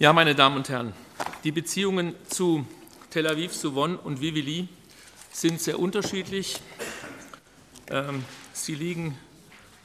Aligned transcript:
Ja, 0.00 0.12
meine 0.12 0.34
Damen 0.34 0.56
und 0.56 0.68
Herren, 0.68 0.92
die 1.44 1.52
Beziehungen 1.52 2.16
zu 2.28 2.66
Tel 3.10 3.28
Aviv, 3.28 3.54
Suwon 3.54 3.94
und 3.94 4.20
Vivili 4.20 4.66
sind 5.30 5.60
sehr 5.60 5.78
unterschiedlich. 5.78 6.60
Ähm, 7.88 8.24
sie 8.52 8.74
liegen, 8.74 9.16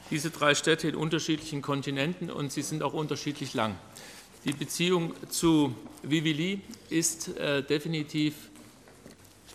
diese 0.10 0.32
drei 0.32 0.56
Städte, 0.56 0.88
in 0.88 0.96
unterschiedlichen 0.96 1.62
Kontinenten 1.62 2.32
und 2.32 2.52
sie 2.52 2.64
sind 2.64 2.82
auch 2.82 2.94
unterschiedlich 2.94 3.54
lang. 3.54 3.76
Die 4.46 4.54
Beziehung 4.54 5.14
zu 5.30 5.76
Vivili 6.02 6.62
ist 6.90 7.38
äh, 7.38 7.62
definitiv 7.62 8.34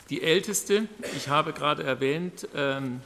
die 0.08 0.22
älteste. 0.22 0.86
Ich 1.16 1.26
habe 1.26 1.52
gerade 1.52 1.82
erwähnt, 1.82 2.46
ähm, 2.54 3.00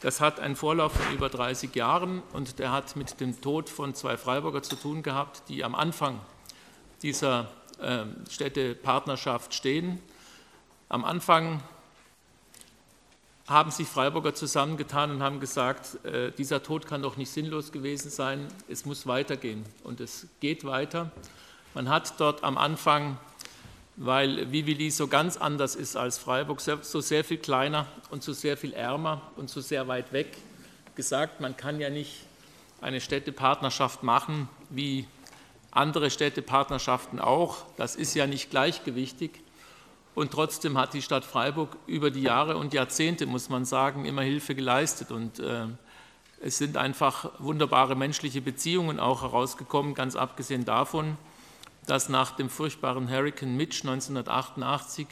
das 0.00 0.20
hat 0.20 0.40
einen 0.40 0.56
Vorlauf 0.56 0.94
von 0.94 1.14
über 1.14 1.28
30 1.28 1.72
Jahren 1.76 2.24
und 2.32 2.58
der 2.58 2.72
hat 2.72 2.96
mit 2.96 3.20
dem 3.20 3.40
Tod 3.40 3.68
von 3.68 3.94
zwei 3.94 4.16
Freiburger 4.16 4.64
zu 4.64 4.74
tun 4.74 5.04
gehabt, 5.04 5.48
die 5.48 5.62
am 5.62 5.76
Anfang 5.76 6.18
dieser 7.02 7.48
ähm, 7.80 8.16
Städtepartnerschaft 8.30 9.54
stehen. 9.54 10.00
Am 10.88 11.04
Anfang 11.04 11.62
haben 13.46 13.70
sich 13.70 13.88
Freiburger 13.88 14.34
zusammengetan 14.34 15.10
und 15.10 15.22
haben 15.22 15.40
gesagt, 15.40 16.04
äh, 16.04 16.30
dieser 16.30 16.62
Tod 16.62 16.86
kann 16.86 17.02
doch 17.02 17.16
nicht 17.16 17.30
sinnlos 17.30 17.72
gewesen 17.72 18.10
sein, 18.10 18.46
es 18.68 18.84
muss 18.84 19.06
weitergehen. 19.06 19.64
Und 19.82 20.00
es 20.00 20.28
geht 20.40 20.64
weiter. 20.64 21.10
Man 21.74 21.88
hat 21.88 22.18
dort 22.18 22.44
am 22.44 22.56
Anfang, 22.58 23.18
weil 23.96 24.52
Vivili 24.52 24.90
so 24.90 25.08
ganz 25.08 25.36
anders 25.36 25.74
ist 25.74 25.96
als 25.96 26.18
Freiburg, 26.18 26.60
so 26.60 27.00
sehr 27.00 27.24
viel 27.24 27.38
kleiner 27.38 27.86
und 28.10 28.22
so 28.22 28.32
sehr 28.32 28.56
viel 28.56 28.72
ärmer 28.72 29.20
und 29.36 29.50
so 29.50 29.60
sehr 29.60 29.88
weit 29.88 30.12
weg, 30.12 30.36
gesagt, 30.94 31.40
man 31.40 31.56
kann 31.56 31.80
ja 31.80 31.90
nicht 31.90 32.26
eine 32.80 33.00
Städtepartnerschaft 33.00 34.02
machen 34.02 34.48
wie 34.70 35.06
andere 35.70 36.10
Städtepartnerschaften 36.10 37.20
auch. 37.20 37.64
Das 37.76 37.96
ist 37.96 38.14
ja 38.14 38.26
nicht 38.26 38.50
gleichgewichtig. 38.50 39.42
Und 40.14 40.32
trotzdem 40.32 40.76
hat 40.76 40.94
die 40.94 41.02
Stadt 41.02 41.24
Freiburg 41.24 41.76
über 41.86 42.10
die 42.10 42.22
Jahre 42.22 42.56
und 42.56 42.74
Jahrzehnte, 42.74 43.26
muss 43.26 43.48
man 43.48 43.64
sagen, 43.64 44.04
immer 44.04 44.22
Hilfe 44.22 44.54
geleistet. 44.54 45.12
Und 45.12 45.38
äh, 45.38 45.66
es 46.40 46.58
sind 46.58 46.76
einfach 46.76 47.30
wunderbare 47.38 47.94
menschliche 47.94 48.40
Beziehungen 48.40 48.98
auch 48.98 49.22
herausgekommen, 49.22 49.94
ganz 49.94 50.16
abgesehen 50.16 50.64
davon, 50.64 51.16
dass 51.86 52.08
nach 52.08 52.32
dem 52.32 52.50
furchtbaren 52.50 53.08
Hurricane 53.08 53.56
Mitch 53.56 53.82
1988 53.82 55.06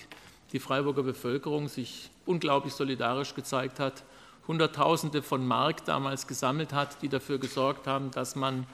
die 0.53 0.59
Freiburger 0.59 1.03
Bevölkerung 1.03 1.69
sich 1.69 2.11
unglaublich 2.27 2.75
solidarisch 2.75 3.35
gezeigt 3.35 3.79
hat, 3.81 4.05
Hunderttausende 4.47 5.23
von 5.23 5.47
Mark 5.47 5.85
damals 5.85 6.27
gesammelt 6.27 6.73
hat, 6.73 7.03
die 7.03 7.09
dafür 7.09 7.39
gesorgt 7.39 7.87
haben, 7.87 8.11
dass 8.11 8.35
man 8.35 8.67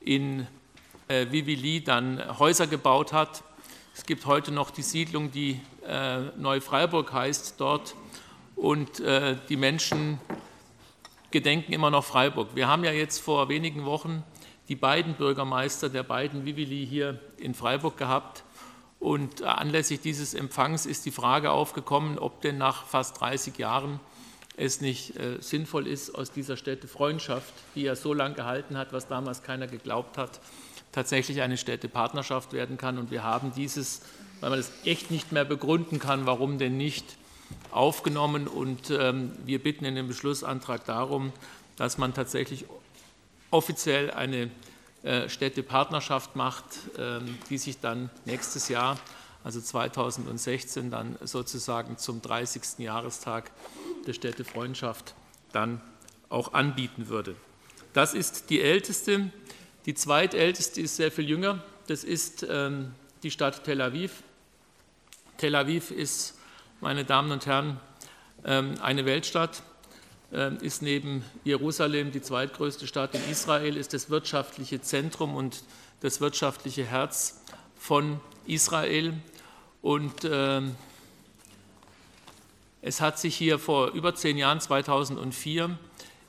in 0.00 0.46
äh, 1.08 1.26
Vivili 1.30 1.82
dann 1.82 2.38
Häuser 2.38 2.66
gebaut 2.66 3.12
hat. 3.12 3.42
Es 3.94 4.04
gibt 4.04 4.26
heute 4.26 4.52
noch 4.52 4.70
die 4.70 4.82
Siedlung, 4.82 5.30
die 5.30 5.60
äh, 5.86 6.20
Neufreiburg 6.36 7.12
heißt 7.12 7.54
dort 7.58 7.94
und 8.56 9.00
äh, 9.00 9.36
die 9.48 9.56
Menschen 9.56 10.18
gedenken 11.30 11.72
immer 11.72 11.90
noch 11.90 12.04
Freiburg. 12.04 12.50
Wir 12.54 12.68
haben 12.68 12.84
ja 12.84 12.92
jetzt 12.92 13.20
vor 13.20 13.48
wenigen 13.48 13.84
Wochen 13.84 14.22
die 14.68 14.76
beiden 14.76 15.14
Bürgermeister 15.14 15.88
der 15.88 16.02
beiden 16.02 16.44
Vivili 16.44 16.86
hier 16.86 17.20
in 17.36 17.54
Freiburg 17.54 17.96
gehabt. 17.96 18.44
Und 18.98 19.42
anlässlich 19.42 20.00
dieses 20.00 20.32
Empfangs 20.32 20.86
ist 20.86 21.04
die 21.04 21.10
Frage 21.10 21.50
aufgekommen, 21.50 22.18
ob 22.18 22.40
denn 22.40 22.56
nach 22.56 22.86
fast 22.86 23.20
30 23.20 23.58
Jahren 23.58 24.00
es 24.56 24.80
nicht 24.80 25.16
äh, 25.16 25.40
sinnvoll 25.40 25.86
ist, 25.86 26.14
aus 26.14 26.30
dieser 26.30 26.56
Städte 26.56 26.88
Freundschaft, 26.88 27.52
die 27.74 27.82
ja 27.82 27.96
so 27.96 28.14
lange 28.14 28.36
gehalten 28.36 28.78
hat, 28.78 28.92
was 28.92 29.08
damals 29.08 29.42
keiner 29.42 29.66
geglaubt 29.66 30.16
hat, 30.16 30.40
tatsächlich 30.94 31.42
eine 31.42 31.56
Städtepartnerschaft 31.56 32.52
werden 32.52 32.76
kann. 32.76 32.98
Und 32.98 33.10
wir 33.10 33.24
haben 33.24 33.52
dieses, 33.54 34.02
weil 34.40 34.50
man 34.50 34.58
es 34.58 34.70
echt 34.84 35.10
nicht 35.10 35.32
mehr 35.32 35.44
begründen 35.44 35.98
kann, 35.98 36.26
warum 36.26 36.58
denn 36.58 36.76
nicht, 36.76 37.16
aufgenommen. 37.70 38.46
Und 38.46 38.90
ähm, 38.90 39.32
wir 39.44 39.62
bitten 39.62 39.84
in 39.84 39.96
dem 39.96 40.08
Beschlussantrag 40.08 40.84
darum, 40.84 41.32
dass 41.76 41.98
man 41.98 42.14
tatsächlich 42.14 42.66
offiziell 43.50 44.10
eine 44.12 44.50
äh, 45.02 45.28
Städtepartnerschaft 45.28 46.36
macht, 46.36 46.64
ähm, 46.98 47.38
die 47.50 47.58
sich 47.58 47.80
dann 47.80 48.10
nächstes 48.24 48.68
Jahr, 48.68 48.98
also 49.42 49.60
2016, 49.60 50.90
dann 50.90 51.16
sozusagen 51.22 51.98
zum 51.98 52.22
30. 52.22 52.78
Jahrestag 52.78 53.50
der 54.06 54.12
Städtefreundschaft 54.12 55.14
dann 55.52 55.80
auch 56.28 56.54
anbieten 56.54 57.08
würde. 57.08 57.36
Das 57.92 58.14
ist 58.14 58.50
die 58.50 58.60
älteste 58.60 59.30
die 59.86 59.94
zweitälteste 59.94 60.80
ist 60.80 60.96
sehr 60.96 61.12
viel 61.12 61.28
jünger, 61.28 61.62
das 61.88 62.04
ist 62.04 62.46
ähm, 62.48 62.92
die 63.22 63.30
Stadt 63.30 63.64
Tel 63.64 63.82
Aviv. 63.82 64.22
Tel 65.36 65.54
Aviv 65.54 65.90
ist, 65.90 66.38
meine 66.80 67.04
Damen 67.04 67.30
und 67.32 67.44
Herren, 67.44 67.78
ähm, 68.46 68.76
eine 68.80 69.04
Weltstadt, 69.04 69.62
ähm, 70.32 70.56
ist 70.62 70.80
neben 70.80 71.22
Jerusalem 71.44 72.12
die 72.12 72.22
zweitgrößte 72.22 72.86
Stadt 72.86 73.14
in 73.14 73.30
Israel, 73.30 73.76
ist 73.76 73.92
das 73.92 74.08
wirtschaftliche 74.08 74.80
Zentrum 74.80 75.34
und 75.34 75.64
das 76.00 76.22
wirtschaftliche 76.22 76.84
Herz 76.84 77.42
von 77.76 78.20
Israel. 78.46 79.12
Und 79.82 80.24
es 82.80 83.00
hat 83.02 83.18
sich 83.18 83.36
hier 83.36 83.58
vor 83.58 83.90
über 83.92 84.14
zehn 84.14 84.38
Jahren, 84.38 84.60
2004, 84.60 85.78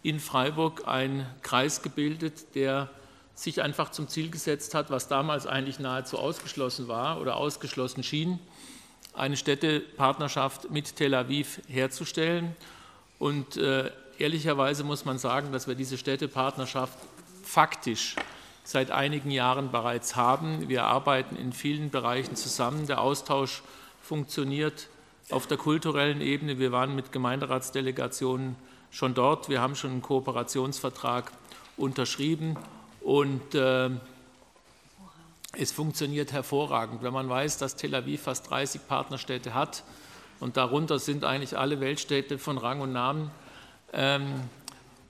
in 0.03 0.19
Freiburg 0.19 0.87
ein 0.87 1.25
Kreis 1.41 1.81
gebildet, 1.81 2.53
der 2.55 2.89
sich 3.35 3.61
einfach 3.61 3.91
zum 3.91 4.07
Ziel 4.07 4.31
gesetzt 4.31 4.73
hat, 4.73 4.89
was 4.89 5.09
damals 5.09 5.45
eigentlich 5.45 5.79
nahezu 5.79 6.17
ausgeschlossen 6.17 6.87
war 6.87 7.19
oder 7.19 7.35
ausgeschlossen 7.35 8.01
schien, 8.01 8.39
eine 9.13 9.35
Städtepartnerschaft 9.37 10.71
mit 10.71 10.95
Tel 10.95 11.13
Aviv 11.13 11.61
herzustellen. 11.67 12.55
Und 13.19 13.57
äh, 13.57 13.91
ehrlicherweise 14.17 14.83
muss 14.83 15.05
man 15.05 15.17
sagen, 15.17 15.51
dass 15.51 15.67
wir 15.67 15.75
diese 15.75 15.97
Städtepartnerschaft 15.97 16.97
faktisch 17.43 18.15
seit 18.63 18.89
einigen 18.89 19.31
Jahren 19.31 19.69
bereits 19.69 20.15
haben. 20.15 20.69
Wir 20.69 20.85
arbeiten 20.85 21.35
in 21.35 21.53
vielen 21.53 21.91
Bereichen 21.91 22.35
zusammen. 22.35 22.87
Der 22.87 23.01
Austausch 23.01 23.63
funktioniert 24.01 24.87
auf 25.29 25.45
der 25.45 25.57
kulturellen 25.57 26.21
Ebene. 26.21 26.57
Wir 26.57 26.71
waren 26.71 26.95
mit 26.95 27.11
Gemeinderatsdelegationen 27.11 28.55
schon 28.91 29.13
dort. 29.13 29.49
Wir 29.49 29.61
haben 29.61 29.75
schon 29.75 29.91
einen 29.91 30.01
Kooperationsvertrag 30.01 31.31
unterschrieben 31.77 32.57
und 33.05 33.53
äh, 33.53 33.91
es 35.53 35.71
funktioniert 35.71 36.33
hervorragend, 36.33 37.03
wenn 37.03 37.13
man 37.13 37.29
weiß, 37.29 37.59
dass 37.59 37.75
Tel 37.75 37.93
Aviv 37.93 38.23
fast 38.23 38.49
30 38.49 38.87
Partnerstädte 38.87 39.53
hat 39.53 39.83
und 40.39 40.57
darunter 40.57 40.97
sind 40.97 41.23
eigentlich 41.23 41.55
alle 41.55 41.79
Weltstädte 41.79 42.39
von 42.39 42.57
Rang 42.57 42.81
und 42.81 42.93
Namen. 42.93 43.29
Ähm, 43.93 44.25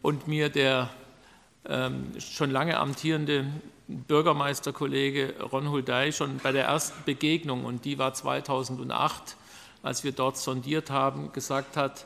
und 0.02 0.28
mir 0.28 0.50
der 0.50 0.90
ähm, 1.66 2.12
schon 2.20 2.52
lange 2.52 2.78
amtierende 2.78 3.46
Bürgermeisterkollege 3.88 5.36
Ron 5.52 5.72
Huldai 5.72 6.12
schon 6.12 6.40
bei 6.40 6.52
der 6.52 6.66
ersten 6.66 7.02
Begegnung, 7.06 7.64
und 7.64 7.86
die 7.86 7.98
war 7.98 8.14
2008, 8.14 9.38
als 9.84 10.04
wir 10.04 10.12
dort 10.12 10.36
sondiert 10.36 10.92
haben, 10.92 11.32
gesagt 11.32 11.78
hat, 11.78 12.06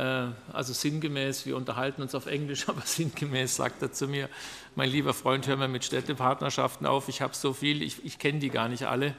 also 0.00 0.72
sinngemäß, 0.72 1.44
wir 1.44 1.56
unterhalten 1.56 2.00
uns 2.00 2.14
auf 2.14 2.26
Englisch, 2.26 2.68
aber 2.68 2.80
sinngemäß 2.82 3.56
sagt 3.56 3.82
er 3.82 3.92
zu 3.92 4.08
mir, 4.08 4.28
mein 4.74 4.88
lieber 4.88 5.12
Freund, 5.12 5.46
hör 5.46 5.56
mal 5.56 5.68
mit 5.68 5.84
Städtepartnerschaften 5.84 6.86
auf, 6.86 7.08
ich 7.08 7.20
habe 7.20 7.34
so 7.34 7.52
viel, 7.52 7.82
ich, 7.82 8.04
ich 8.04 8.18
kenne 8.18 8.38
die 8.38 8.50
gar 8.50 8.68
nicht 8.68 8.84
alle 8.84 9.14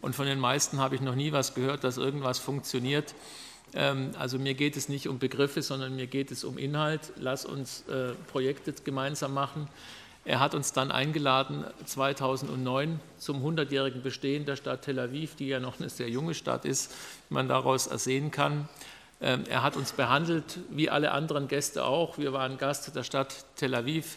und 0.00 0.14
von 0.14 0.26
den 0.26 0.38
meisten 0.38 0.78
habe 0.78 0.94
ich 0.96 1.00
noch 1.00 1.14
nie 1.14 1.32
was 1.32 1.54
gehört, 1.54 1.84
dass 1.84 1.96
irgendwas 1.96 2.38
funktioniert. 2.38 3.14
Ähm, 3.72 4.10
also 4.18 4.38
mir 4.38 4.54
geht 4.54 4.76
es 4.76 4.88
nicht 4.88 5.08
um 5.08 5.18
Begriffe, 5.18 5.62
sondern 5.62 5.96
mir 5.96 6.08
geht 6.08 6.30
es 6.30 6.44
um 6.44 6.58
Inhalt. 6.58 7.12
Lass 7.16 7.44
uns 7.44 7.84
äh, 7.88 8.12
Projekte 8.30 8.72
gemeinsam 8.84 9.32
machen. 9.32 9.68
Er 10.24 10.38
hat 10.38 10.54
uns 10.54 10.72
dann 10.72 10.92
eingeladen 10.92 11.64
2009 11.84 13.00
zum 13.16 13.44
100-jährigen 13.44 14.02
Bestehen 14.02 14.44
der 14.44 14.54
Stadt 14.54 14.82
Tel 14.82 14.98
Aviv, 15.00 15.34
die 15.34 15.48
ja 15.48 15.58
noch 15.58 15.80
eine 15.80 15.88
sehr 15.88 16.08
junge 16.08 16.34
Stadt 16.34 16.64
ist, 16.64 16.92
wie 17.28 17.34
man 17.34 17.48
daraus 17.48 17.88
ersehen 17.88 18.30
kann. 18.30 18.68
Ähm, 19.22 19.44
er 19.48 19.62
hat 19.62 19.76
uns 19.76 19.92
behandelt 19.92 20.58
wie 20.70 20.90
alle 20.90 21.12
anderen 21.12 21.46
Gäste 21.46 21.84
auch. 21.84 22.18
Wir 22.18 22.32
waren 22.32 22.58
Gast 22.58 22.94
der 22.94 23.04
Stadt 23.04 23.44
Tel 23.54 23.74
Aviv. 23.74 24.16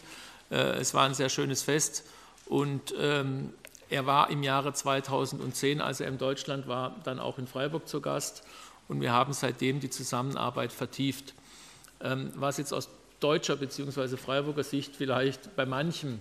Äh, 0.50 0.56
es 0.80 0.94
war 0.94 1.04
ein 1.04 1.14
sehr 1.14 1.28
schönes 1.28 1.62
Fest. 1.62 2.04
Und 2.46 2.92
ähm, 2.98 3.52
er 3.88 4.04
war 4.06 4.30
im 4.30 4.42
Jahre 4.42 4.72
2010, 4.72 5.80
als 5.80 6.00
er 6.00 6.08
in 6.08 6.18
Deutschland 6.18 6.66
war, 6.66 6.96
dann 7.04 7.20
auch 7.20 7.38
in 7.38 7.46
Freiburg 7.46 7.88
zu 7.88 8.00
Gast. 8.00 8.42
Und 8.88 9.00
wir 9.00 9.12
haben 9.12 9.32
seitdem 9.32 9.78
die 9.78 9.90
Zusammenarbeit 9.90 10.72
vertieft. 10.72 11.34
Ähm, 12.00 12.32
was 12.34 12.58
jetzt 12.58 12.72
aus 12.72 12.88
deutscher 13.20 13.56
bzw. 13.56 14.16
Freiburger 14.16 14.64
Sicht 14.64 14.96
vielleicht 14.96 15.54
bei 15.54 15.66
manchem 15.66 16.18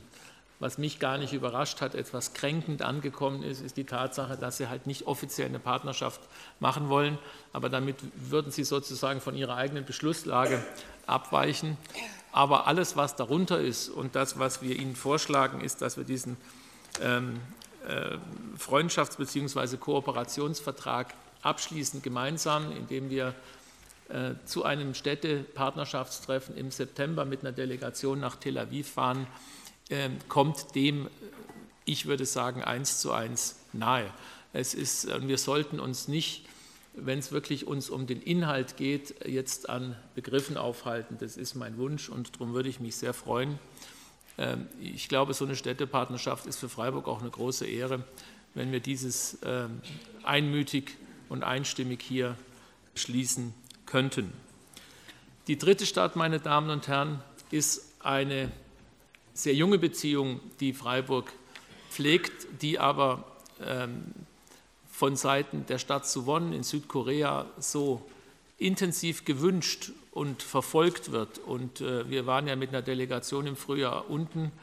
was 0.60 0.78
mich 0.78 1.00
gar 1.00 1.18
nicht 1.18 1.34
überrascht 1.34 1.82
hat, 1.82 1.96
etwas 1.96 2.34
kränkend 2.34 2.82
angekommen 2.82 3.44
ist, 3.44 3.62
ist 3.62 3.76
die 3.78 3.84
Tatsache, 3.84 4.38
dass 4.38 4.58
sie 4.58 4.70
halt 4.70 4.88
nicht 4.88 5.06
offiziell 5.06 5.48
eine 5.48 5.60
Partnerschaft 5.60 6.22
machen 6.60 6.90
wollen, 6.90 7.18
aber 7.52 7.70
damit 7.70 7.98
würden 8.16 8.52
sie 8.52 8.64
sozusagen 8.64 9.20
von 9.20 9.36
ihrer 9.36 9.56
eigenen 9.56 9.86
Beschlusslage 9.86 10.64
abweichen. 11.08 11.78
Aber 12.32 12.68
alles, 12.68 12.96
was 12.96 13.16
darunter 13.16 13.60
ist 13.60 13.90
und 13.90 14.16
das, 14.16 14.40
was 14.40 14.62
wir 14.62 14.78
ihnen 14.78 14.96
vorschlagen, 14.96 15.62
ist, 15.62 15.82
dass 15.82 15.98
wir 15.98 16.04
diesen 16.04 16.38
ähm, 17.02 17.40
Freundschafts- 18.58 19.18
bzw. 19.18 19.78
Kooperationsvertrag 19.78 21.14
abschließen 21.42 22.02
gemeinsam, 22.02 22.72
indem 22.72 23.10
wir 23.10 23.36
zu 24.46 24.64
einem 24.64 24.94
Städtepartnerschaftstreffen 24.94 26.56
im 26.58 26.70
September 26.70 27.26
mit 27.26 27.42
einer 27.42 27.52
Delegation 27.52 28.20
nach 28.20 28.36
Tel 28.36 28.60
Aviv 28.60 28.94
fahren, 28.94 29.26
kommt 30.30 30.76
dem, 30.76 31.10
ich 31.86 32.06
würde 32.08 32.26
sagen, 32.26 32.64
eins 32.64 33.00
zu 33.00 33.12
eins 33.12 33.58
nahe. 33.72 34.12
Es 34.54 34.74
ist, 34.74 35.08
wir 35.28 35.38
sollten 35.38 35.80
uns 35.80 36.08
nicht, 36.08 36.46
wenn 36.96 37.20
es 37.20 37.32
wirklich 37.32 37.68
uns 37.68 37.90
um 37.90 38.08
den 38.08 38.22
Inhalt 38.22 38.78
geht, 38.78 39.28
jetzt 39.28 39.70
an 39.70 39.96
Begriffen 40.16 40.58
aufhalten. 40.58 41.18
Das 41.20 41.38
ist 41.38 41.56
mein 41.56 41.78
Wunsch 41.78 42.10
und 42.10 42.36
darum 42.36 42.54
würde 42.54 42.70
ich 42.70 42.80
mich 42.80 42.96
sehr 42.96 43.14
freuen. 43.14 43.60
Ähm, 44.38 44.68
ich 44.80 45.10
glaube, 45.10 45.34
so 45.34 45.46
eine 45.46 45.56
Städtepartnerschaft 45.56 46.46
ist 46.46 46.58
für 46.58 46.70
Freiburg 46.70 47.08
auch 47.08 47.22
eine 47.22 47.30
große 47.30 47.66
Ehre, 47.66 48.04
wenn 48.54 48.72
wir 48.72 48.80
dieses 48.80 49.38
ähm, 49.44 49.82
einmütig 50.24 50.98
und 51.30 51.44
einstimmig 51.44 52.02
hier 52.02 52.38
schließen 52.96 53.54
könnten. 53.86 54.32
Die 55.48 55.58
dritte 55.58 55.86
Stadt, 55.86 56.16
meine 56.16 56.40
Damen 56.40 56.70
und 56.70 56.88
Herren, 56.88 57.22
ist 57.52 57.94
eine 58.00 58.52
sehr 59.36 59.54
junge 59.54 59.78
Beziehung, 59.78 60.40
die 60.60 60.74
Freiburg 60.74 61.32
pflegt, 61.92 62.48
die 62.62 62.80
aber 62.80 63.26
ähm, 63.64 64.14
von 64.90 65.16
Seiten 65.18 65.66
der 65.68 65.78
Stadt 65.78 66.08
Suwon 66.08 66.54
in 66.54 66.64
Südkorea 66.64 67.46
so 67.60 68.02
intensiv 68.58 69.26
gewünscht 69.26 69.92
und 70.12 70.42
verfolgt 70.42 71.12
wird. 71.12 71.40
Und 71.40 71.82
äh, 71.82 72.10
wir 72.10 72.26
waren 72.26 72.48
ja 72.48 72.56
mit 72.56 72.70
einer 72.70 72.82
Delegation 72.82 73.46
im 73.46 73.58
Frühjahr 73.58 74.10
unten. 74.10 74.54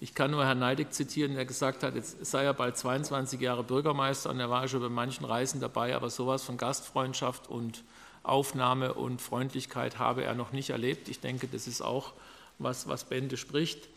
Ich 0.00 0.14
kann 0.14 0.32
nur 0.32 0.44
Herrn 0.44 0.58
Neidig 0.58 0.92
zitieren, 0.92 1.36
der 1.36 1.44
gesagt 1.44 1.84
hat, 1.84 1.94
jetzt 1.94 2.26
sei 2.26 2.44
er 2.44 2.54
bald 2.54 2.76
22 2.76 3.40
Jahre 3.40 3.62
Bürgermeister 3.62 4.30
und 4.30 4.40
er 4.40 4.50
war 4.50 4.66
schon 4.66 4.80
bei 4.80 4.88
manchen 4.88 5.24
Reisen 5.24 5.60
dabei, 5.60 5.94
aber 5.94 6.10
sowas 6.10 6.42
von 6.42 6.56
Gastfreundschaft 6.56 7.48
und 7.48 7.84
Aufnahme 8.24 8.94
und 8.94 9.22
Freundlichkeit 9.22 9.98
habe 9.98 10.24
er 10.24 10.34
noch 10.34 10.52
nicht 10.52 10.70
erlebt. 10.70 11.08
Ich 11.08 11.20
denke, 11.20 11.46
das 11.46 11.68
ist 11.68 11.80
auch 11.80 12.12
was, 12.58 12.88
was 12.88 13.04
Bände 13.04 13.36
spricht. 13.36 13.88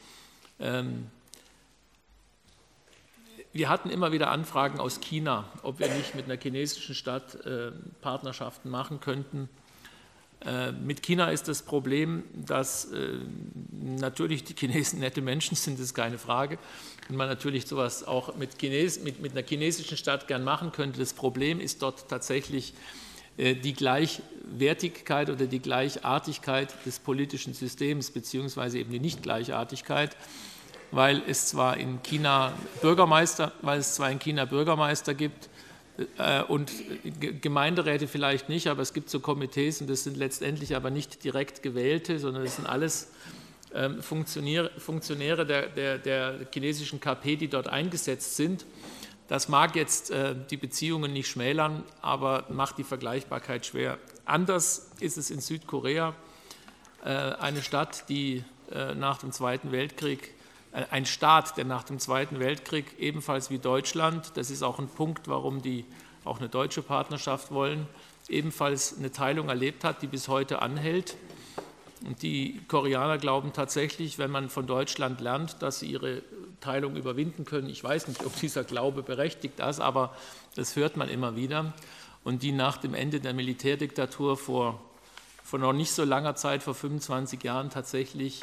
Ähm, 0.60 1.08
wir 3.54 3.70
hatten 3.70 3.90
immer 3.90 4.12
wieder 4.12 4.32
Anfragen 4.32 4.80
aus 4.80 5.00
China, 5.00 5.46
ob 5.62 5.80
wir 5.80 5.88
nicht 5.94 6.16
mit 6.16 6.26
einer 6.26 6.42
chinesischen 6.42 6.96
Stadt 6.96 7.36
äh, 7.46 7.72
Partnerschaften 8.02 8.70
machen 8.70 9.00
könnten. 9.00 9.48
Äh, 10.46 10.72
mit 10.72 11.04
China 11.04 11.30
ist 11.30 11.48
das 11.48 11.62
Problem, 11.62 12.24
dass 12.34 12.92
äh, 12.92 13.20
natürlich 13.72 14.44
die 14.44 14.56
Chinesen 14.56 15.00
nette 15.00 15.22
Menschen 15.22 15.56
sind, 15.56 15.76
das 15.76 15.86
ist 15.88 15.94
keine 15.94 16.18
Frage. 16.18 16.58
Und 17.10 17.16
man 17.16 17.30
natürlich 17.30 17.68
sowas 17.68 18.04
auch 18.04 18.36
mit, 18.36 18.58
Chines, 18.58 19.00
mit, 19.02 19.22
mit 19.22 19.34
einer 19.34 19.46
chinesischen 19.48 19.98
Stadt 19.98 20.28
gern 20.28 20.44
machen 20.44 20.72
könnte. 20.72 21.00
Das 21.00 21.14
Problem 21.14 21.60
ist 21.60 21.82
dort 21.82 22.10
tatsächlich 22.10 22.74
die 23.38 23.74
Gleichwertigkeit 23.74 25.30
oder 25.30 25.48
die 25.48 25.60
Gleichartigkeit 25.60 26.74
des 26.86 27.00
politischen 27.00 27.54
Systems, 27.54 28.12
beziehungsweise 28.12 28.80
eben 28.80 28.92
die 28.92 29.00
Nichtgleichartigkeit 29.00 30.16
weil 30.94 31.24
es 31.28 31.48
zwar 31.48 31.78
in 31.78 32.04
China 32.04 32.54
Bürgermeister, 32.82 33.52
weil 33.62 33.80
es 33.80 33.96
zwar 33.96 34.12
in 34.12 34.20
China 34.20 34.46
Bürgermeister 34.46 35.16
gibt 35.16 35.50
äh, 36.18 36.44
und 36.44 36.72
Gemeinderäte 37.42 38.08
vielleicht 38.08 38.48
nicht, 38.48 38.68
aber 38.68 38.84
es 38.84 38.94
gibt 38.94 39.10
so 39.10 39.20
Komitees 39.20 39.82
und 39.82 39.90
das 39.90 40.04
sind 40.04 40.18
letztendlich 40.18 40.76
aber 40.76 40.92
nicht 40.92 41.24
direkt 41.24 41.64
gewählte, 41.64 42.20
sondern 42.20 42.44
das 42.44 42.58
sind 42.58 42.68
alles 42.68 43.12
ähm, 43.74 44.04
Funktionäre, 44.04 44.70
Funktionäre 44.78 45.48
der, 45.48 45.68
der, 45.68 45.98
der, 45.98 46.36
chinesischen 46.54 47.00
KP, 47.00 47.38
die 47.38 47.48
dort 47.48 47.68
eingesetzt 47.68 48.36
sind. 48.36 48.66
Das 49.28 49.48
mag 49.48 49.76
jetzt 49.76 50.12
äh, 50.12 50.36
die 50.50 50.58
Beziehungen 50.58 51.14
nicht 51.14 51.28
schmälern, 51.28 51.84
aber 52.02 52.46
macht 52.50 52.78
die 52.78 52.84
Vergleichbarkeit 52.84 53.66
schwer. 53.66 53.98
Anders 54.26 54.92
ist 55.00 55.18
es 55.18 55.32
in 55.32 55.40
Südkorea, 55.40 56.14
äh, 57.04 57.10
eine 57.10 57.62
Stadt, 57.62 58.10
die 58.10 58.44
äh, 58.72 58.94
nach 58.96 59.18
dem 59.18 59.32
Zweiten 59.32 59.72
Weltkrieg 59.72 60.34
ein 60.90 61.06
Staat, 61.06 61.56
der 61.58 61.66
nach 61.66 61.84
dem 61.84 62.00
Zweiten 62.00 62.40
Weltkrieg 62.40 62.98
ebenfalls 62.98 63.52
wie 63.52 63.60
Deutschland, 63.60 64.32
das 64.34 64.50
ist 64.50 64.64
auch 64.64 64.80
ein 64.80 64.88
Punkt, 64.88 65.28
warum 65.28 65.62
die 65.62 65.86
auch 66.26 66.40
eine 66.40 66.50
deutsche 66.50 66.82
Partnerschaft 66.82 67.52
wollen, 67.52 67.88
ebenfalls 68.28 68.98
eine 68.98 69.12
Teilung 69.12 69.50
erlebt 69.50 69.84
hat, 69.84 70.02
die 70.02 70.08
bis 70.08 70.28
heute 70.28 70.64
anhält. 70.64 71.16
Und 72.06 72.22
die 72.22 72.62
Koreaner 72.68 73.18
glauben 73.18 73.54
tatsächlich, 73.54 74.18
wenn 74.18 74.32
man 74.32 74.50
von 74.50 74.66
Deutschland 74.66 75.22
lernt, 75.22 75.62
dass 75.62 75.80
sie 75.80 75.92
ihre 75.92 76.24
Teilung 76.64 76.96
überwinden 76.96 77.46
können. 77.46 77.70
Ich 77.70 77.84
weiß 77.84 78.08
nicht, 78.08 78.26
ob 78.26 78.36
dieser 78.40 78.64
Glaube 78.64 79.04
berechtigt 79.04 79.60
ist, 79.60 79.80
aber 79.80 80.16
das 80.56 80.76
hört 80.76 80.96
man 80.98 81.10
immer 81.10 81.36
wieder. 81.36 81.74
Und 82.24 82.42
die 82.42 82.54
nach 82.54 82.78
dem 82.78 82.94
Ende 82.94 83.20
der 83.20 83.34
Militärdiktatur 83.34 84.38
vor, 84.38 84.82
vor 85.44 85.60
noch 85.60 85.74
nicht 85.74 85.92
so 85.92 86.06
langer 86.06 86.36
Zeit, 86.36 86.64
vor 86.64 86.74
25 86.74 87.44
Jahren, 87.44 87.70
tatsächlich 87.70 88.42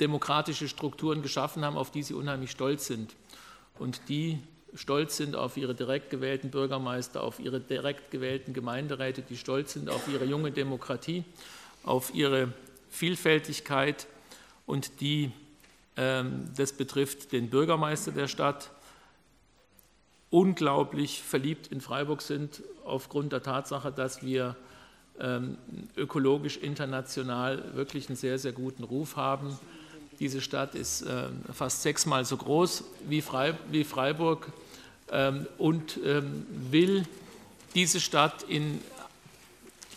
demokratische 0.00 0.68
Strukturen 0.68 1.22
geschaffen 1.22 1.64
haben, 1.64 1.76
auf 1.76 1.90
die 1.90 2.02
sie 2.02 2.14
unheimlich 2.14 2.50
stolz 2.50 2.86
sind. 2.86 3.14
Und 3.78 4.08
die 4.08 4.38
stolz 4.74 5.16
sind 5.16 5.36
auf 5.36 5.56
ihre 5.56 5.74
direkt 5.74 6.10
gewählten 6.10 6.50
Bürgermeister, 6.50 7.22
auf 7.22 7.38
ihre 7.40 7.60
direkt 7.60 8.10
gewählten 8.10 8.54
Gemeinderäte, 8.54 9.22
die 9.22 9.36
stolz 9.36 9.74
sind 9.74 9.90
auf 9.90 10.08
ihre 10.08 10.24
junge 10.24 10.52
Demokratie, 10.52 11.24
auf 11.84 12.14
ihre 12.14 12.52
Vielfältigkeit 12.90 14.06
und 14.66 15.00
die, 15.00 15.32
das 16.56 16.72
betrifft 16.72 17.32
den 17.32 17.50
Bürgermeister 17.50 18.12
der 18.12 18.28
Stadt, 18.28 18.70
unglaublich 20.30 21.22
verliebt 21.22 21.68
in 21.68 21.80
Freiburg 21.80 22.22
sind, 22.22 22.62
aufgrund 22.84 23.32
der 23.32 23.42
Tatsache, 23.42 23.90
dass 23.90 24.22
wir 24.22 24.56
ähm, 25.20 25.58
ökologisch 25.96 26.58
international 26.58 27.74
wirklich 27.74 28.08
einen 28.08 28.16
sehr, 28.16 28.38
sehr 28.38 28.52
guten 28.52 28.84
Ruf 28.84 29.16
haben. 29.16 29.58
Diese 30.20 30.40
Stadt 30.40 30.74
ist 30.74 31.02
äh, 31.02 31.28
fast 31.52 31.82
sechsmal 31.82 32.24
so 32.24 32.36
groß 32.36 32.84
wie, 33.08 33.22
Freiburg 33.22 34.52
ähm, 35.10 35.46
und 35.58 35.98
ähm, 36.04 36.46
will 36.70 37.04
diese 37.74 38.00
Stadt 38.00 38.42
in, 38.44 38.80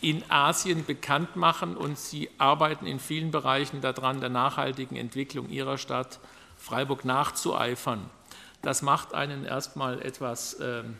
in 0.01 0.23
Asien 0.29 0.85
bekannt 0.85 1.35
machen 1.35 1.77
und 1.77 1.97
sie 1.97 2.29
arbeiten 2.37 2.87
in 2.87 2.99
vielen 2.99 3.31
Bereichen 3.31 3.81
daran, 3.81 4.19
der 4.19 4.29
nachhaltigen 4.29 4.97
Entwicklung 4.97 5.49
ihrer 5.49 5.77
Stadt 5.77 6.19
Freiburg 6.57 7.05
nachzueifern. 7.05 8.09
Das 8.61 8.81
macht 8.81 9.13
einen 9.13 9.45
erstmal 9.45 10.01
etwas 10.01 10.57
ähm, 10.61 10.95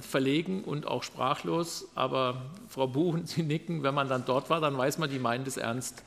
verlegen 0.00 0.62
und 0.62 0.86
auch 0.86 1.02
sprachlos, 1.02 1.88
aber 1.94 2.42
Frau 2.68 2.86
Buchen, 2.86 3.26
Sie 3.26 3.42
nicken, 3.42 3.82
wenn 3.82 3.94
man 3.94 4.08
dann 4.08 4.24
dort 4.24 4.50
war, 4.50 4.60
dann 4.60 4.76
weiß 4.76 4.98
man, 4.98 5.08
die 5.08 5.18
meinen 5.18 5.46
es 5.46 5.56
ernst. 5.56 6.04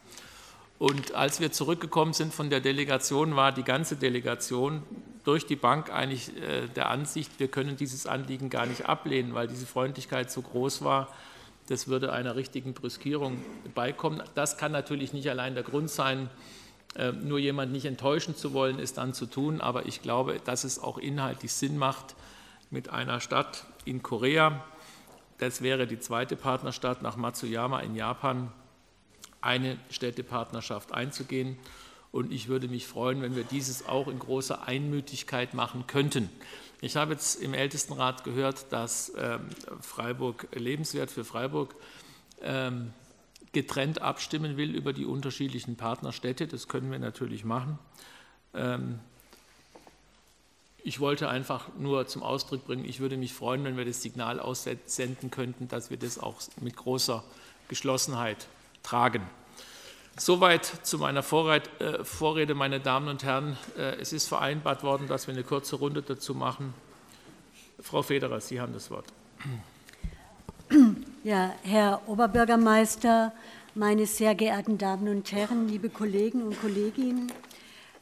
Und 0.80 1.16
als 1.16 1.40
wir 1.40 1.52
zurückgekommen 1.52 2.14
sind 2.14 2.34
von 2.34 2.50
der 2.50 2.60
Delegation, 2.60 3.36
war 3.36 3.52
die 3.52 3.64
ganze 3.64 3.96
Delegation 3.96 4.84
durch 5.24 5.46
die 5.46 5.56
Bank 5.56 5.92
eigentlich 5.92 6.38
äh, 6.38 6.68
der 6.68 6.90
Ansicht, 6.90 7.40
wir 7.40 7.48
können 7.48 7.78
dieses 7.78 8.06
Anliegen 8.06 8.50
gar 8.50 8.66
nicht 8.66 8.88
ablehnen, 8.88 9.34
weil 9.34 9.48
diese 9.48 9.66
Freundlichkeit 9.66 10.32
so 10.32 10.42
groß 10.42 10.84
war, 10.84 11.08
das 11.68 11.88
würde 11.88 12.12
einer 12.12 12.36
richtigen 12.36 12.74
Brüskierung 12.74 13.38
beikommen. 13.76 14.24
Das 14.36 14.58
kann 14.58 14.72
natürlich 14.72 15.14
nicht 15.14 15.30
allein 15.30 15.54
der 15.54 15.64
Grund 15.64 15.90
sein, 15.90 16.30
äh, 16.96 17.12
nur 17.12 17.40
jemand 17.40 17.72
nicht 17.72 17.86
enttäuschen 17.86 18.36
zu 18.36 18.54
wollen, 18.54 18.80
ist 18.80 18.98
dann 18.98 19.14
zu 19.14 19.26
tun. 19.26 19.62
Aber 19.62 19.86
ich 19.86 20.02
glaube, 20.02 20.40
dass 20.44 20.64
es 20.64 20.80
auch 20.80 20.98
inhaltlich 20.98 21.52
Sinn 21.54 21.78
macht, 21.78 22.16
mit 22.70 22.90
einer 22.90 23.22
Stadt 23.22 23.66
in 23.86 24.04
Korea, 24.04 24.64
das 25.38 25.62
wäre 25.62 25.88
die 25.88 26.00
zweite 26.00 26.36
Partnerstadt 26.36 27.02
nach 27.02 27.16
Matsuyama 27.16 27.80
in 27.80 27.96
Japan, 27.96 28.52
eine 29.40 29.78
Städtepartnerschaft 29.90 30.94
einzugehen. 30.94 31.58
Und 32.12 32.32
ich 32.32 32.48
würde 32.48 32.68
mich 32.68 32.88
freuen, 32.88 33.22
wenn 33.22 33.36
wir 33.36 33.44
dieses 33.44 33.88
auch 33.88 34.08
in 34.08 34.20
großer 34.20 34.68
Einmütigkeit 34.68 35.54
machen 35.54 35.86
könnten. 35.88 36.30
Ich 36.80 36.96
habe 36.96 37.14
jetzt 37.14 37.42
im 37.42 37.54
Ältestenrat 37.54 38.24
gehört, 38.24 38.72
dass 38.72 39.12
ähm, 39.18 39.50
Freiburg 39.82 40.48
lebenswert 40.54 41.10
für 41.10 41.26
Freiburg 41.26 41.76
ähm, 42.42 42.94
getrennt 43.52 44.02
abstimmen 44.02 44.58
will 44.58 44.76
über 44.76 44.94
die 44.94 45.06
unterschiedlichen 45.06 45.76
Partnerstädte. 45.76 46.48
Das 46.48 46.68
können 46.68 46.92
wir 46.92 47.00
natürlich 47.00 47.44
machen. 47.44 47.80
Ähm, 48.54 49.00
ich 50.84 51.00
wollte 51.00 51.28
einfach 51.28 51.68
nur 51.78 52.08
zum 52.08 52.24
Ausdruck 52.24 52.66
bringen, 52.66 52.86
ich 52.86 53.00
würde 53.00 53.18
mich 53.18 53.34
freuen, 53.34 53.64
wenn 53.64 53.76
wir 53.76 53.84
das 53.84 54.02
Signal 54.02 54.40
aussenden 54.40 55.32
könnten, 55.32 55.68
dass 55.68 55.90
wir 55.90 55.98
das 55.98 56.20
auch 56.20 56.40
mit 56.62 56.78
großer 56.78 57.24
Geschlossenheit 57.68 58.48
tragen. 58.84 59.24
Soweit 60.20 60.66
zu 60.66 60.98
meiner 60.98 61.20
äh, 61.20 62.04
Vorrede, 62.04 62.56
meine 62.56 62.80
Damen 62.80 63.08
und 63.08 63.24
Herren. 63.24 63.58
Äh, 63.78 63.96
es 64.02 64.14
ist 64.14 64.28
vereinbart 64.28 64.84
worden, 64.84 65.08
dass 65.08 65.28
wir 65.28 65.34
eine 65.34 65.44
kurze 65.44 65.76
Runde 65.76 66.02
dazu 66.02 66.34
machen. 66.34 66.74
Frau 67.80 68.02
Federer, 68.02 68.42
Sie 68.42 68.60
haben 68.60 68.74
das 68.74 68.90
Wort. 68.90 69.06
Ja, 71.24 71.54
Herr 71.64 72.02
Oberbürgermeister, 72.08 73.32
meine 73.76 74.06
sehr 74.06 74.34
geehrten 74.36 74.78
Damen 74.78 75.08
und 75.08 75.32
Herren, 75.32 75.68
liebe 75.70 75.90
Kollegen 75.90 76.42
und 76.42 76.60
Kolleginnen, 76.60 77.32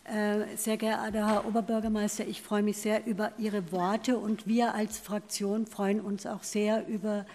Äh, 0.08 0.56
sehr 0.56 0.78
geehrter 0.78 1.28
Herr 1.28 1.48
Oberbürgermeister, 1.48 2.28
ich 2.28 2.44
freue 2.44 2.62
mich 2.62 2.78
sehr 2.78 3.08
über 3.08 3.32
Ihre 3.40 3.72
Worte 3.72 4.20
und 4.20 4.46
wir 4.46 4.76
als 4.76 5.00
Fraktion 5.00 5.66
freuen 5.66 6.00
uns 6.00 6.28
auch 6.28 6.44
sehr 6.44 6.88
über 6.88 7.26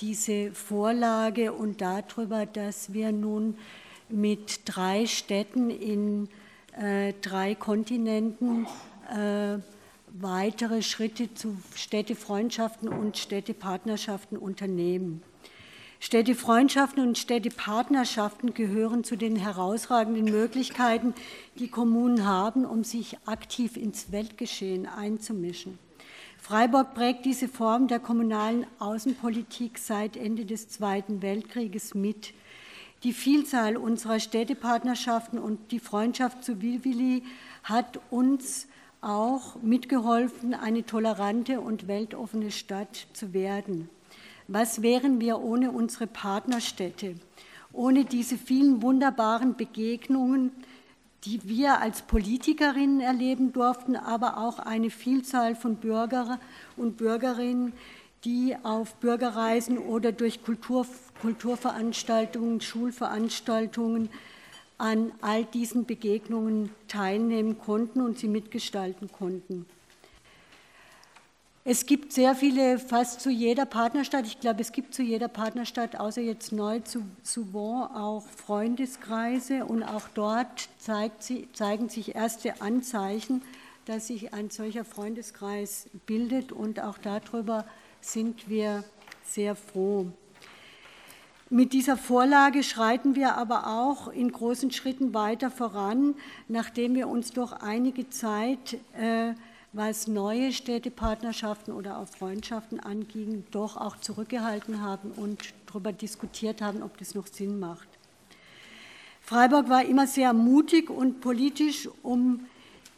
diese 0.00 0.50
Vorlage 0.52 1.52
und 1.52 1.82
darüber, 1.82 2.46
dass 2.46 2.94
wir 2.94 3.12
nun 3.12 3.58
mit 4.08 4.60
drei 4.64 5.06
Städten 5.06 5.70
in 5.70 6.28
äh, 6.76 7.12
drei 7.20 7.54
Kontinenten 7.54 8.66
äh, 9.10 9.58
weitere 10.12 10.82
Schritte 10.82 11.34
zu 11.34 11.56
Städtefreundschaften 11.74 12.88
und 12.88 13.16
Städtepartnerschaften 13.18 14.38
unternehmen. 14.38 15.22
Städtefreundschaften 16.00 17.02
und 17.02 17.16
Städtepartnerschaften 17.16 18.52
gehören 18.52 19.04
zu 19.04 19.16
den 19.16 19.36
herausragenden 19.36 20.26
Möglichkeiten, 20.26 21.14
die 21.58 21.68
Kommunen 21.68 22.26
haben, 22.26 22.66
um 22.66 22.84
sich 22.84 23.16
aktiv 23.24 23.76
ins 23.76 24.12
Weltgeschehen 24.12 24.86
einzumischen. 24.86 25.78
Freiburg 26.38 26.92
prägt 26.92 27.24
diese 27.24 27.48
Form 27.48 27.88
der 27.88 28.00
kommunalen 28.00 28.66
Außenpolitik 28.78 29.78
seit 29.78 30.14
Ende 30.18 30.44
des 30.44 30.68
Zweiten 30.68 31.22
Weltkrieges 31.22 31.94
mit. 31.94 32.34
Die 33.04 33.12
Vielzahl 33.12 33.76
unserer 33.76 34.18
Städtepartnerschaften 34.18 35.38
und 35.38 35.72
die 35.72 35.78
Freundschaft 35.78 36.42
zu 36.42 36.62
Wilwili 36.62 37.22
hat 37.62 38.00
uns 38.10 38.66
auch 39.02 39.60
mitgeholfen, 39.60 40.54
eine 40.54 40.86
tolerante 40.86 41.60
und 41.60 41.86
weltoffene 41.86 42.50
Stadt 42.50 43.06
zu 43.12 43.34
werden. 43.34 43.90
Was 44.48 44.80
wären 44.80 45.20
wir 45.20 45.40
ohne 45.40 45.70
unsere 45.70 46.06
Partnerstädte, 46.06 47.16
ohne 47.74 48.06
diese 48.06 48.38
vielen 48.38 48.80
wunderbaren 48.80 49.54
Begegnungen, 49.54 50.50
die 51.24 51.46
wir 51.46 51.82
als 51.82 52.00
Politikerinnen 52.00 53.00
erleben 53.00 53.52
durften, 53.52 53.96
aber 53.96 54.38
auch 54.38 54.58
eine 54.58 54.88
Vielzahl 54.88 55.56
von 55.56 55.76
Bürger 55.76 56.38
und 56.78 56.96
Bürgerinnen, 56.96 57.74
die 58.24 58.56
auf 58.62 58.94
Bürgerreisen 58.96 59.78
oder 59.78 60.12
durch 60.12 60.42
Kultur, 60.42 60.86
Kulturveranstaltungen, 61.20 62.60
Schulveranstaltungen 62.60 64.08
an 64.78 65.12
all 65.20 65.44
diesen 65.44 65.86
Begegnungen 65.86 66.70
teilnehmen 66.88 67.58
konnten 67.58 68.00
und 68.00 68.18
sie 68.18 68.28
mitgestalten 68.28 69.10
konnten. 69.10 69.66
Es 71.66 71.86
gibt 71.86 72.12
sehr 72.12 72.34
viele, 72.34 72.78
fast 72.78 73.22
zu 73.22 73.30
jeder 73.30 73.64
Partnerstadt, 73.64 74.26
ich 74.26 74.38
glaube, 74.38 74.60
es 74.60 74.70
gibt 74.70 74.92
zu 74.92 75.02
jeder 75.02 75.28
Partnerstadt, 75.28 75.96
außer 75.96 76.20
jetzt 76.20 76.52
neu 76.52 76.80
zu 76.80 77.02
Souvent, 77.22 77.90
auch 77.94 78.22
Freundeskreise 78.22 79.64
und 79.64 79.82
auch 79.82 80.06
dort 80.12 80.68
sie, 81.20 81.48
zeigen 81.54 81.88
sich 81.88 82.14
erste 82.14 82.60
Anzeichen, 82.60 83.40
dass 83.86 84.08
sich 84.08 84.34
ein 84.34 84.50
solcher 84.50 84.84
Freundeskreis 84.84 85.86
bildet 86.04 86.52
und 86.52 86.80
auch 86.80 86.98
darüber 86.98 87.64
sind 88.12 88.48
wir 88.48 88.84
sehr 89.24 89.56
froh. 89.56 90.06
Mit 91.50 91.72
dieser 91.72 91.96
Vorlage 91.96 92.62
schreiten 92.62 93.14
wir 93.14 93.36
aber 93.36 93.66
auch 93.66 94.08
in 94.08 94.32
großen 94.32 94.70
Schritten 94.70 95.14
weiter 95.14 95.50
voran, 95.50 96.14
nachdem 96.48 96.94
wir 96.94 97.08
uns 97.08 97.32
doch 97.32 97.52
einige 97.52 98.08
Zeit 98.10 98.74
äh, 98.98 99.34
was 99.72 100.06
neue 100.06 100.52
Städtepartnerschaften 100.52 101.74
oder 101.74 101.98
auch 101.98 102.08
Freundschaften 102.08 102.80
anging, 102.80 103.44
doch 103.50 103.76
auch 103.76 103.96
zurückgehalten 103.98 104.80
haben 104.80 105.10
und 105.10 105.52
darüber 105.66 105.92
diskutiert 105.92 106.62
haben, 106.62 106.82
ob 106.82 106.96
das 106.98 107.14
noch 107.14 107.26
Sinn 107.26 107.58
macht. 107.58 107.88
Freiburg 109.20 109.68
war 109.68 109.84
immer 109.84 110.06
sehr 110.06 110.32
mutig 110.32 110.90
und 110.90 111.20
politisch 111.20 111.88
um 112.02 112.46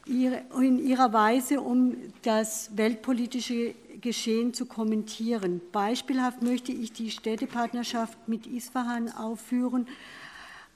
ihre, 0.06 0.42
in 0.60 0.78
ihrer 0.78 1.12
Weise, 1.12 1.60
um 1.60 1.96
das 2.22 2.76
weltpolitische 2.76 3.75
Geschehen 4.06 4.54
zu 4.54 4.66
kommentieren. 4.66 5.60
Beispielhaft 5.72 6.40
möchte 6.40 6.70
ich 6.70 6.92
die 6.92 7.10
Städtepartnerschaft 7.10 8.28
mit 8.28 8.46
Isfahan 8.46 9.10
aufführen, 9.10 9.88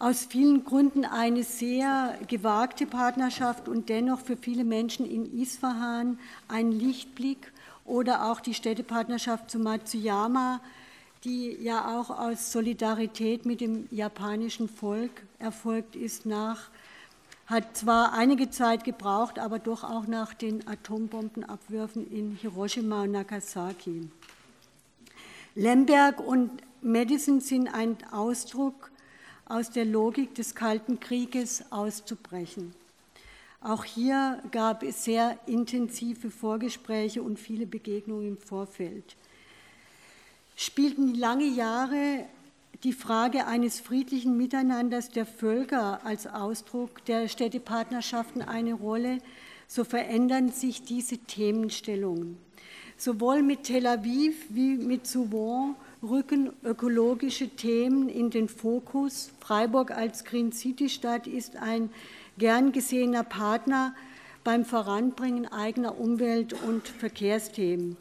aus 0.00 0.24
vielen 0.24 0.64
Gründen 0.64 1.04
eine 1.04 1.44
sehr 1.44 2.18
gewagte 2.26 2.86
Partnerschaft 2.86 3.68
und 3.68 3.88
dennoch 3.88 4.18
für 4.18 4.36
viele 4.36 4.64
Menschen 4.64 5.08
in 5.08 5.40
Isfahan 5.40 6.18
ein 6.48 6.72
Lichtblick 6.72 7.52
oder 7.84 8.32
auch 8.32 8.40
die 8.40 8.52
Städtepartnerschaft 8.52 9.48
zu 9.48 9.60
Matsuyama, 9.60 10.60
die 11.22 11.56
ja 11.62 11.96
auch 11.96 12.10
aus 12.10 12.50
Solidarität 12.50 13.46
mit 13.46 13.60
dem 13.60 13.86
japanischen 13.92 14.68
Volk 14.68 15.22
erfolgt 15.38 15.94
ist 15.94 16.26
nach 16.26 16.68
hat 17.50 17.76
zwar 17.76 18.12
einige 18.12 18.48
Zeit 18.50 18.84
gebraucht, 18.84 19.40
aber 19.40 19.58
doch 19.58 19.82
auch 19.82 20.06
nach 20.06 20.34
den 20.34 20.66
Atombombenabwürfen 20.68 22.08
in 22.08 22.36
Hiroshima 22.36 23.02
und 23.02 23.10
Nagasaki. 23.10 24.08
Lemberg 25.56 26.20
und 26.20 26.50
Madison 26.80 27.40
sind 27.40 27.66
ein 27.66 27.96
Ausdruck 28.12 28.92
aus 29.46 29.68
der 29.70 29.84
Logik 29.84 30.32
des 30.36 30.54
Kalten 30.54 31.00
Krieges 31.00 31.64
auszubrechen. 31.70 32.72
Auch 33.60 33.82
hier 33.82 34.40
gab 34.52 34.84
es 34.84 35.04
sehr 35.04 35.36
intensive 35.46 36.30
Vorgespräche 36.30 37.20
und 37.20 37.36
viele 37.36 37.66
Begegnungen 37.66 38.28
im 38.28 38.38
Vorfeld. 38.38 39.16
Spielten 40.54 41.16
lange 41.16 41.46
Jahre 41.48 42.26
die 42.82 42.92
Frage 42.94 43.46
eines 43.46 43.78
friedlichen 43.78 44.36
Miteinanders 44.36 45.10
der 45.10 45.26
Völker 45.26 46.00
als 46.04 46.26
Ausdruck 46.26 47.04
der 47.04 47.28
Städtepartnerschaften 47.28 48.40
eine 48.40 48.72
Rolle, 48.72 49.18
so 49.66 49.84
verändern 49.84 50.48
sich 50.50 50.82
diese 50.82 51.18
Themenstellungen. 51.18 52.38
Sowohl 52.96 53.42
mit 53.42 53.64
Tel 53.64 53.86
Aviv 53.86 54.34
wie 54.48 54.76
mit 54.76 55.06
Souvon 55.06 55.74
rücken 56.02 56.50
ökologische 56.64 57.48
Themen 57.48 58.08
in 58.08 58.30
den 58.30 58.48
Fokus. 58.48 59.30
Freiburg 59.40 59.90
als 59.90 60.24
Green 60.24 60.52
City 60.52 60.88
Stadt 60.88 61.26
ist 61.26 61.56
ein 61.56 61.90
gern 62.38 62.72
gesehener 62.72 63.24
Partner 63.24 63.94
beim 64.42 64.64
Voranbringen 64.64 65.46
eigener 65.52 65.98
Umwelt- 65.98 66.54
und 66.62 66.88
Verkehrsthemen. 66.88 67.96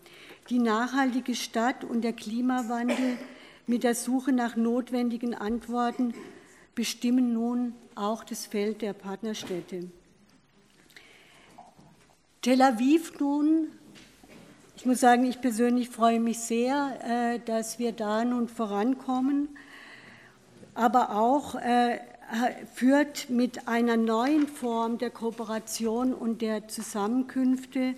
Die 0.49 0.59
nachhaltige 0.59 1.35
Stadt 1.35 1.83
und 1.83 2.01
der 2.01 2.13
Klimawandel 2.13 3.17
mit 3.69 3.83
der 3.83 3.93
Suche 3.93 4.33
nach 4.33 4.55
notwendigen 4.55 5.35
Antworten 5.35 6.13
bestimmen 6.73 7.33
nun 7.33 7.75
auch 7.93 8.23
das 8.23 8.47
Feld 8.47 8.81
der 8.81 8.93
Partnerstädte. 8.93 9.91
Tel 12.41 12.61
Aviv 12.61 13.19
nun 13.19 13.67
ich 14.75 14.85
muss 14.85 15.01
sagen, 15.01 15.25
ich 15.25 15.41
persönlich 15.41 15.89
freue 15.89 16.21
mich 16.21 16.39
sehr, 16.39 16.99
äh, 17.03 17.39
dass 17.45 17.79
wir 17.79 17.91
da 17.91 18.23
nun 18.23 18.47
vorankommen, 18.47 19.49
aber 20.73 21.17
auch 21.17 21.55
äh, 21.55 21.99
führt 22.73 23.29
mit 23.29 23.67
einer 23.67 23.97
neuen 23.97 24.47
Form 24.47 24.97
der 24.97 25.09
Kooperation 25.09 26.13
und 26.13 26.41
der 26.41 26.69
Zusammenkünfte 26.69 27.93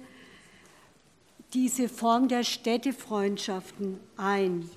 diese 1.54 1.88
Form 1.88 2.28
der 2.28 2.44
Städtefreundschaften 2.44 4.00
ein. 4.18 4.68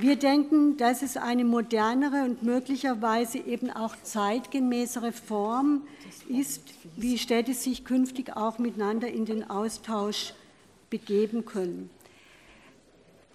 Wir 0.00 0.16
denken, 0.16 0.78
dass 0.78 1.02
es 1.02 1.18
eine 1.18 1.44
modernere 1.44 2.24
und 2.24 2.42
möglicherweise 2.42 3.36
eben 3.36 3.70
auch 3.70 3.94
zeitgemäßere 4.02 5.12
Form 5.12 5.82
ist, 6.26 6.62
wie 6.96 7.18
Städte 7.18 7.52
sich 7.52 7.84
künftig 7.84 8.34
auch 8.34 8.58
miteinander 8.58 9.08
in 9.08 9.26
den 9.26 9.50
Austausch 9.50 10.32
begeben 10.88 11.44
können. 11.44 11.90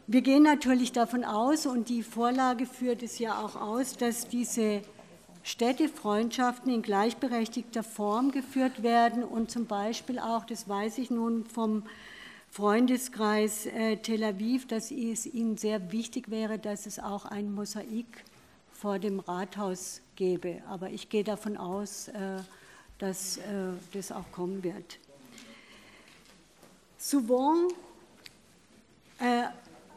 Wir 0.08 0.22
gehen 0.22 0.42
natürlich 0.42 0.92
davon 0.92 1.24
aus, 1.24 1.68
und 1.68 1.90
die 1.90 2.02
Vorlage 2.02 2.66
führt 2.66 3.04
es 3.04 3.20
ja 3.20 3.40
auch 3.40 3.56
aus, 3.56 3.96
dass 3.96 4.28
diese 4.28 4.82
Städtefreundschaften 5.44 6.74
in 6.74 6.82
gleichberechtigter 6.82 7.84
Form 7.84 8.32
geführt 8.32 8.82
werden 8.82 9.24
und 9.24 9.52
zum 9.52 9.68
Beispiel 9.68 10.18
auch, 10.18 10.46
das 10.46 10.68
weiß 10.68 10.98
ich 10.98 11.12
nun 11.12 11.46
vom 11.46 11.84
Freundeskreis 12.56 13.66
äh, 13.66 13.98
Tel 13.98 14.24
Aviv, 14.24 14.66
dass 14.66 14.90
es 14.90 15.26
ihnen 15.26 15.58
sehr 15.58 15.92
wichtig 15.92 16.32
wäre, 16.32 16.58
dass 16.58 16.86
es 16.86 17.00
auch 17.00 17.26
ein 17.26 17.54
Mosaik 17.54 18.24
vor 18.72 18.98
dem 18.98 19.20
Rathaus 19.20 20.00
gäbe. 20.16 20.62
Aber 20.70 20.90
ich 20.90 21.10
gehe 21.10 21.26
davon 21.26 21.58
aus, 21.58 22.08
äh, 22.08 22.14
dass 22.98 23.36
äh, 23.36 23.42
das 23.92 24.14
auch 24.14 24.32
kommen 24.32 24.64
wird. 24.64 25.00
Souvent 26.98 27.74
äh, 29.20 29.44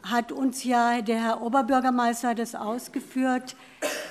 hat 0.03 0.33
uns 0.33 0.65
ja 0.65 1.01
der 1.01 1.23
Herr 1.23 1.41
Oberbürgermeister 1.41 2.35
das 2.35 2.55
ausgeführt, 2.55 3.55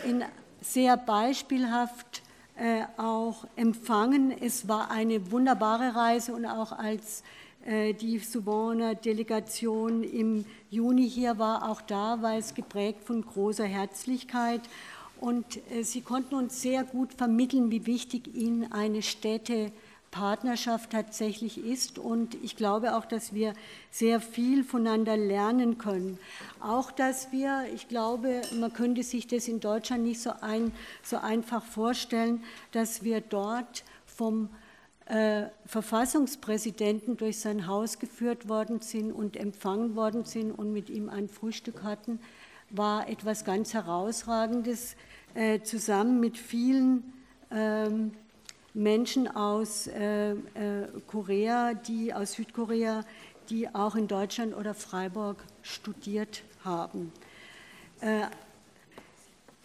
in 0.07 0.25
sehr 0.63 0.97
beispielhaft 0.97 2.23
äh, 2.57 2.85
auch 2.97 3.47
empfangen. 3.57 4.33
Es 4.41 4.67
war 4.69 4.91
eine 4.91 5.31
wunderbare 5.31 5.95
Reise 5.95 6.33
und 6.33 6.47
auch 6.47 6.73
als 6.73 7.21
äh, 7.21 7.25
die 7.69 8.19
Souvenir 8.19 8.95
Delegation 8.95 10.03
im 10.03 10.47
Juni 10.71 11.09
hier 11.09 11.39
war, 11.39 11.69
auch 11.69 11.83
da 11.83 12.23
war 12.23 12.37
es 12.37 12.55
geprägt 12.55 13.05
von 13.05 13.21
großer 13.23 13.67
Herzlichkeit 13.67 14.63
Und 15.21 15.59
äh, 15.73 15.83
Sie 15.83 16.01
konnten 16.01 16.35
uns 16.35 16.63
sehr 16.63 16.85
gut 16.85 17.13
vermitteln, 17.15 17.71
wie 17.71 17.87
wichtig 17.87 18.35
Ihnen 18.35 18.73
eine 18.73 19.03
Städtepartnerschaft 19.03 20.91
tatsächlich 20.91 21.59
ist. 21.59 21.99
Und 21.99 22.37
ich 22.43 22.57
glaube 22.57 22.97
auch, 22.97 23.05
dass 23.05 23.35
wir 23.35 23.53
sehr 23.91 24.21
viel 24.21 24.65
voneinander 24.65 25.17
lernen 25.17 25.79
können. 25.79 26.19
Auch, 26.61 26.91
dass 26.93 27.33
wir, 27.33 27.65
ich 27.75 27.89
glaube, 27.89 28.43
man 28.59 28.73
könnte 28.73 29.03
sich 29.03 29.27
das 29.27 29.49
in 29.49 29.61
Deutschland 29.61 30.05
nicht 30.05 30.21
so, 30.21 30.31
ein, 30.41 30.73
so 31.03 31.17
einfach 31.19 31.65
vorstellen, 31.65 32.45
dass 32.73 33.03
wir 33.03 33.21
dort 33.21 33.85
vom 34.07 34.49
äh, 35.09 35.47
Verfassungspräsidenten 35.65 37.17
durch 37.17 37.41
sein 37.41 37.67
Haus 37.67 37.99
geführt 37.99 38.49
worden 38.49 38.81
sind 38.81 39.13
und 39.13 39.37
empfangen 39.37 39.97
worden 39.97 40.25
sind 40.25 40.53
und 40.53 40.73
mit 40.73 40.91
ihm 40.91 41.09
ein 41.09 41.29
Frühstück 41.29 41.83
hatten, 41.83 42.21
war 42.71 43.09
etwas 43.09 43.45
ganz 43.45 43.73
Herausragendes, 43.73 44.97
äh, 45.35 45.61
zusammen 45.61 46.21
mit 46.21 46.37
vielen 46.37 47.13
ähm, 47.51 48.13
Menschen 48.75 49.29
aus 49.29 49.87
äh, 49.87 50.33
äh, 50.33 50.37
Korea, 51.07 51.75
die 51.75 52.13
aus 52.13 52.33
Südkorea, 52.33 53.05
die 53.49 53.75
auch 53.75 53.95
in 53.95 54.09
Deutschland 54.09 54.55
oder 54.55 54.75
Freiburg 54.75 55.39
studiert 55.63 56.43
haben. 56.65 57.13
Äh, 58.01 58.27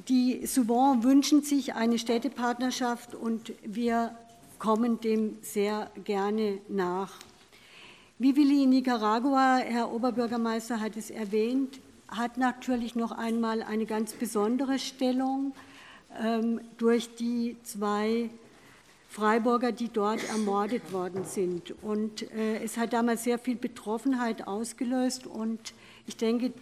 die 0.08 0.46
Souvent 0.46 1.04
wünschen 1.04 1.44
sich 1.44 1.76
eine 1.76 1.98
Städtepartnerschaft 1.98 3.14
und 3.16 3.54
wir 3.64 4.16
kommen 4.64 5.02
dem 5.02 5.36
sehr 5.42 5.92
gerne 6.06 6.60
nach. 6.70 7.12
Vivili 8.18 8.64
in 8.64 8.70
Nicaragua, 8.70 9.58
Herr 9.58 9.92
Oberbürgermeister 9.92 10.80
hat 10.80 10.96
es 10.96 11.10
erwähnt, 11.10 11.82
hat 12.08 12.38
natürlich 12.38 12.96
noch 12.96 13.12
einmal 13.12 13.62
eine 13.62 13.86
ganz 13.86 14.14
besondere 14.14 14.80
Stellung 14.80 15.52
ähm, 16.18 16.62
durch 16.78 17.14
die 17.14 17.58
zwei 17.64 18.30
Freiburger, 19.10 19.74
die 19.74 19.90
dort 19.90 20.24
ermordet 20.30 20.94
worden 20.94 21.26
sind. 21.26 21.74
Und 21.84 22.32
äh, 22.32 22.64
es 22.64 22.78
hat 22.78 22.94
damals 22.94 23.26
sehr 23.26 23.40
viel 23.40 23.58
Betroffenheit 23.58 24.48
ausgelöst. 24.48 25.28
Und 25.28 25.74
ich 26.08 26.16
denke, 26.16 26.54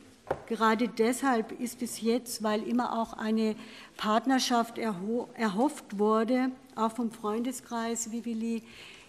gerade 0.47 0.87
deshalb 0.87 1.51
ist 1.59 1.83
es 1.83 2.01
jetzt, 2.01 2.41
weil 2.41 2.63
immer 2.63 2.99
auch 2.99 3.13
eine 3.13 3.55
Partnerschaft 3.95 4.79
erhofft 4.79 5.99
wurde, 5.99 6.49
auch 6.75 6.91
vom 6.91 7.11
Freundeskreis 7.11 8.11
Vivili, 8.11 8.63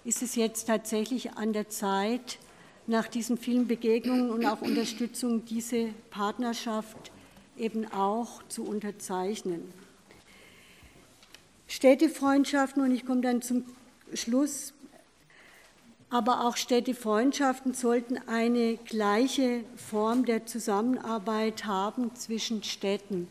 ist 0.05 0.23
es 0.23 0.35
jetzt 0.35 0.67
tatsächlich 0.67 1.33
an 1.33 1.53
der 1.53 1.69
Zeit, 1.69 2.39
nach 2.87 3.07
diesen 3.07 3.39
vielen 3.39 3.69
Begegnungen 3.69 4.31
und 4.31 4.45
auch 4.45 4.61
Unterstützung 4.61 5.45
diese 5.45 5.89
Partnerschaft 6.11 7.13
eben 7.57 7.87
auch 7.93 8.43
zu 8.49 8.65
unterzeichnen. 8.65 9.73
Städtefreundschaften, 11.69 12.83
und 12.83 12.93
ich 12.93 13.07
komme 13.07 13.21
dann 13.21 13.41
zum 13.41 13.65
Schluss, 14.13 14.75
aber 16.11 16.45
auch 16.47 16.57
Städtefreundschaften 16.57 17.73
sollten 17.73 18.19
eine 18.29 18.77
gleiche 18.77 19.65
Form 19.77 20.27
der 20.27 20.45
Zusammenarbeit 20.45 21.65
haben 21.65 22.15
zwischen 22.15 22.63
Städten. 22.63 23.29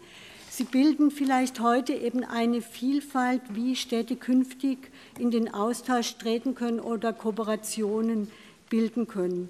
Sie 0.54 0.66
bilden 0.66 1.12
vielleicht 1.12 1.62
heute 1.62 1.94
eben 1.94 2.26
eine 2.26 2.62
Vielfalt, 2.62 3.42
wie 3.54 3.78
Städte 3.78 4.18
künftig 4.18 4.92
in 5.18 5.32
den 5.32 5.54
Austausch 5.54 6.18
treten 6.18 6.56
können 6.56 6.82
oder 6.82 7.14
Kooperationen 7.14 8.30
bilden 8.70 9.08
können. 9.08 9.48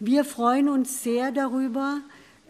Wir 0.00 0.24
freuen 0.24 0.68
uns 0.68 1.04
sehr 1.04 1.30
darüber, 1.30 2.00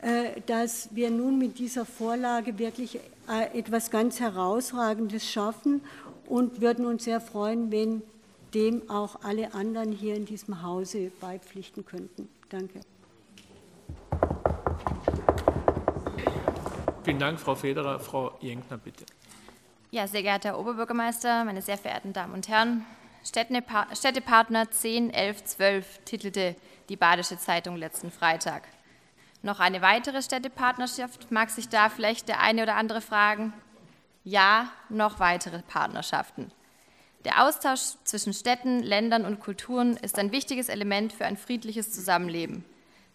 äh, 0.00 0.40
dass 0.46 0.88
wir 0.94 1.10
nun 1.10 1.36
mit 1.36 1.58
dieser 1.58 1.84
Vorlage 1.84 2.58
wirklich 2.58 3.00
äh, 3.28 3.58
etwas 3.58 3.90
ganz 3.90 4.18
Herausragendes 4.18 5.30
schaffen 5.30 5.82
und 6.26 6.62
würden 6.62 6.86
uns 6.86 7.04
sehr 7.04 7.20
freuen, 7.20 7.70
wenn 7.70 8.00
dem 8.54 8.88
auch 8.88 9.24
alle 9.24 9.52
anderen 9.52 9.92
hier 9.92 10.14
in 10.14 10.24
diesem 10.24 10.62
Hause 10.62 11.12
beipflichten 11.20 11.84
könnten. 11.84 12.30
Danke. 12.48 12.80
Vielen 17.02 17.18
Dank, 17.18 17.40
Frau 17.40 17.54
Federer. 17.54 17.98
Frau 17.98 18.36
Jenkner, 18.40 18.76
bitte. 18.76 19.06
Ja, 19.90 20.06
sehr 20.06 20.22
geehrter 20.22 20.50
Herr 20.50 20.58
Oberbürgermeister, 20.58 21.44
meine 21.44 21.62
sehr 21.62 21.78
verehrten 21.78 22.12
Damen 22.12 22.34
und 22.34 22.48
Herren, 22.48 22.84
Städtepartner 23.24 24.70
10, 24.70 25.12
11, 25.12 25.44
12 25.44 25.98
titelte 26.04 26.56
die 26.88 26.96
Badische 26.96 27.38
Zeitung 27.38 27.76
letzten 27.76 28.10
Freitag. 28.10 28.68
Noch 29.42 29.60
eine 29.60 29.82
weitere 29.82 30.22
Städtepartnerschaft 30.22 31.30
mag 31.30 31.50
sich 31.50 31.68
da 31.68 31.88
vielleicht 31.88 32.28
der 32.28 32.40
eine 32.40 32.62
oder 32.62 32.76
andere 32.76 33.00
fragen. 33.00 33.52
Ja, 34.24 34.70
noch 34.88 35.18
weitere 35.18 35.60
Partnerschaften. 35.62 36.52
Der 37.24 37.44
Austausch 37.44 37.96
zwischen 38.04 38.32
Städten, 38.32 38.80
Ländern 38.80 39.24
und 39.24 39.40
Kulturen 39.40 39.96
ist 39.96 40.18
ein 40.18 40.32
wichtiges 40.32 40.68
Element 40.68 41.12
für 41.12 41.24
ein 41.24 41.36
friedliches 41.36 41.92
Zusammenleben. 41.92 42.64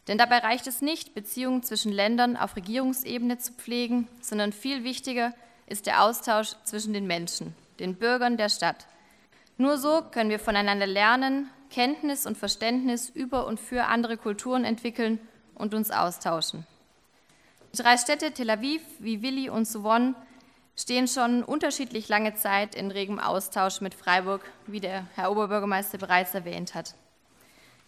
Denn 0.07 0.17
dabei 0.17 0.39
reicht 0.39 0.67
es 0.67 0.81
nicht, 0.81 1.15
Beziehungen 1.15 1.63
zwischen 1.63 1.91
Ländern 1.91 2.37
auf 2.37 2.55
Regierungsebene 2.55 3.39
zu 3.39 3.53
pflegen, 3.53 4.07
sondern 4.21 4.53
viel 4.53 4.83
wichtiger 4.83 5.33
ist 5.67 5.87
der 5.87 6.03
Austausch 6.03 6.55
zwischen 6.63 6.93
den 6.93 7.07
Menschen, 7.07 7.55
den 7.79 7.95
Bürgern 7.95 8.37
der 8.37 8.49
Stadt. 8.49 8.85
Nur 9.57 9.77
so 9.77 10.03
können 10.11 10.29
wir 10.29 10.39
voneinander 10.39 10.85
lernen, 10.85 11.49
Kenntnis 11.71 12.25
und 12.25 12.37
Verständnis 12.37 13.09
über 13.09 13.47
und 13.47 13.59
für 13.59 13.85
andere 13.85 14.17
Kulturen 14.17 14.63
entwickeln 14.63 15.19
und 15.55 15.73
uns 15.73 15.89
austauschen. 15.91 16.67
Die 17.73 17.81
drei 17.81 17.97
Städte 17.97 18.31
Tel 18.31 18.49
Aviv, 18.49 18.81
wie 18.99 19.21
Willi 19.21 19.49
und 19.49 19.67
Suwon 19.67 20.15
stehen 20.77 21.07
schon 21.07 21.43
unterschiedlich 21.43 22.07
lange 22.09 22.35
Zeit 22.35 22.75
in 22.75 22.91
regem 22.91 23.19
Austausch 23.19 23.81
mit 23.81 23.95
Freiburg, 23.95 24.41
wie 24.67 24.79
der 24.79 25.07
Herr 25.15 25.31
Oberbürgermeister 25.31 25.97
bereits 25.97 26.33
erwähnt 26.33 26.75
hat. 26.75 26.95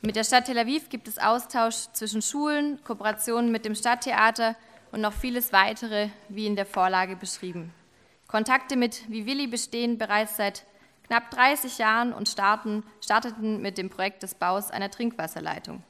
Mit 0.01 0.15
der 0.15 0.23
Stadt 0.23 0.45
Tel 0.45 0.59
Aviv 0.59 0.89
gibt 0.89 1.07
es 1.07 1.17
Austausch 1.17 1.87
zwischen 1.93 2.21
Schulen, 2.21 2.79
Kooperationen 2.83 3.51
mit 3.51 3.65
dem 3.65 3.73
Stadttheater 3.73 4.55
und 4.91 5.01
noch 5.01 5.13
vieles 5.13 5.51
weitere, 5.51 6.09
wie 6.29 6.45
in 6.45 6.55
der 6.55 6.67
Vorlage 6.67 7.15
beschrieben. 7.15 7.73
Kontakte 8.27 8.75
mit 8.75 9.09
Vivili 9.09 9.47
bestehen 9.47 9.97
bereits 9.97 10.37
seit 10.37 10.65
knapp 11.07 11.31
30 11.31 11.79
Jahren 11.79 12.13
und 12.13 12.29
starten, 12.29 12.83
starteten 13.03 13.59
mit 13.59 13.79
dem 13.79 13.89
Projekt 13.89 14.21
des 14.21 14.35
Baus 14.35 14.69
einer 14.69 14.91
Trinkwasserleitung. 14.91 15.81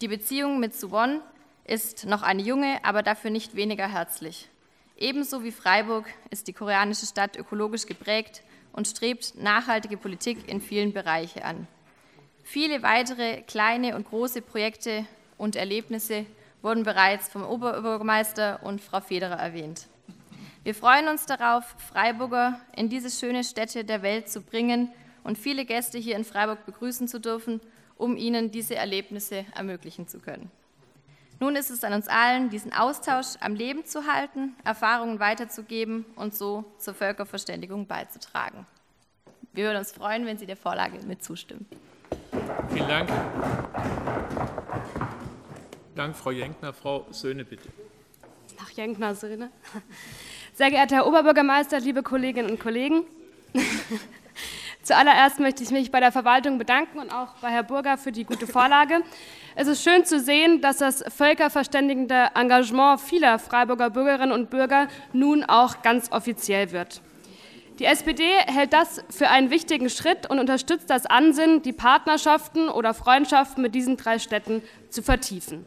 Die 0.00 0.08
Beziehung 0.08 0.58
mit 0.58 0.74
Suwon 0.74 1.20
ist 1.64 2.06
noch 2.06 2.22
eine 2.22 2.42
junge, 2.42 2.84
aber 2.84 3.04
dafür 3.04 3.30
nicht 3.30 3.54
weniger 3.54 3.86
herzlich. 3.86 4.48
Ebenso 4.96 5.44
wie 5.44 5.52
Freiburg 5.52 6.06
ist 6.30 6.48
die 6.48 6.52
koreanische 6.52 7.06
Stadt 7.06 7.36
ökologisch 7.36 7.86
geprägt 7.86 8.42
und 8.72 8.88
strebt 8.88 9.34
nachhaltige 9.36 9.96
Politik 9.96 10.48
in 10.48 10.60
vielen 10.60 10.92
Bereichen 10.92 11.42
an. 11.42 11.68
Viele 12.52 12.82
weitere 12.82 13.42
kleine 13.42 13.94
und 13.94 14.08
große 14.08 14.42
Projekte 14.42 15.06
und 15.38 15.54
Erlebnisse 15.54 16.26
wurden 16.62 16.82
bereits 16.82 17.28
vom 17.28 17.44
Oberbürgermeister 17.44 18.58
und 18.64 18.80
Frau 18.80 19.00
Federer 19.00 19.38
erwähnt. 19.38 19.86
Wir 20.64 20.74
freuen 20.74 21.06
uns 21.06 21.26
darauf, 21.26 21.76
Freiburger 21.78 22.60
in 22.74 22.88
diese 22.88 23.08
schöne 23.08 23.44
Stätte 23.44 23.84
der 23.84 24.02
Welt 24.02 24.28
zu 24.28 24.40
bringen 24.40 24.90
und 25.22 25.38
viele 25.38 25.64
Gäste 25.64 25.98
hier 25.98 26.16
in 26.16 26.24
Freiburg 26.24 26.66
begrüßen 26.66 27.06
zu 27.06 27.20
dürfen, 27.20 27.60
um 27.96 28.16
ihnen 28.16 28.50
diese 28.50 28.74
Erlebnisse 28.74 29.44
ermöglichen 29.54 30.08
zu 30.08 30.18
können. 30.18 30.50
Nun 31.38 31.54
ist 31.54 31.70
es 31.70 31.84
an 31.84 31.92
uns 31.92 32.08
allen, 32.08 32.50
diesen 32.50 32.72
Austausch 32.72 33.36
am 33.38 33.54
Leben 33.54 33.84
zu 33.84 34.12
halten, 34.12 34.56
Erfahrungen 34.64 35.20
weiterzugeben 35.20 36.04
und 36.16 36.34
so 36.34 36.64
zur 36.78 36.94
Völkerverständigung 36.94 37.86
beizutragen. 37.86 38.66
Wir 39.52 39.66
würden 39.66 39.78
uns 39.78 39.92
freuen, 39.92 40.26
wenn 40.26 40.36
Sie 40.36 40.46
der 40.46 40.56
Vorlage 40.56 40.98
mit 41.06 41.22
zustimmen. 41.22 41.68
Vielen 42.72 42.88
Dank. 42.88 43.08
Dank, 45.94 46.16
Frau 46.16 46.30
Jenkner. 46.30 46.72
Frau 46.72 47.06
Söhne, 47.10 47.44
bitte. 47.44 47.68
Ach, 48.62 48.70
Jenkner, 48.70 49.14
Söhne. 49.14 49.50
Sehr 50.54 50.70
geehrter 50.70 50.96
Herr 50.96 51.06
Oberbürgermeister, 51.06 51.80
liebe 51.80 52.02
Kolleginnen 52.02 52.50
und 52.50 52.60
Kollegen. 52.60 53.04
Zuallererst 54.82 55.40
möchte 55.40 55.62
ich 55.62 55.70
mich 55.70 55.90
bei 55.90 56.00
der 56.00 56.10
Verwaltung 56.10 56.58
bedanken 56.58 56.98
und 56.98 57.12
auch 57.12 57.34
bei 57.40 57.50
Herrn 57.50 57.66
Burger 57.66 57.98
für 57.98 58.12
die 58.12 58.24
gute 58.24 58.46
Vorlage. 58.46 59.02
Es 59.54 59.68
ist 59.68 59.82
schön 59.82 60.04
zu 60.04 60.18
sehen, 60.18 60.60
dass 60.60 60.78
das 60.78 61.04
völkerverständigende 61.08 62.30
Engagement 62.34 63.00
vieler 63.00 63.38
Freiburger 63.38 63.90
Bürgerinnen 63.90 64.32
und 64.32 64.48
Bürger 64.50 64.88
nun 65.12 65.44
auch 65.44 65.82
ganz 65.82 66.10
offiziell 66.12 66.72
wird. 66.72 67.02
Die 67.80 67.86
SPD 67.86 68.24
hält 68.46 68.74
das 68.74 69.02
für 69.08 69.28
einen 69.28 69.48
wichtigen 69.48 69.88
Schritt 69.88 70.28
und 70.28 70.38
unterstützt 70.38 70.90
das 70.90 71.06
Ansinnen, 71.06 71.62
die 71.62 71.72
Partnerschaften 71.72 72.68
oder 72.68 72.92
Freundschaften 72.92 73.62
mit 73.62 73.74
diesen 73.74 73.96
drei 73.96 74.18
Städten 74.18 74.62
zu 74.90 75.02
vertiefen. 75.02 75.64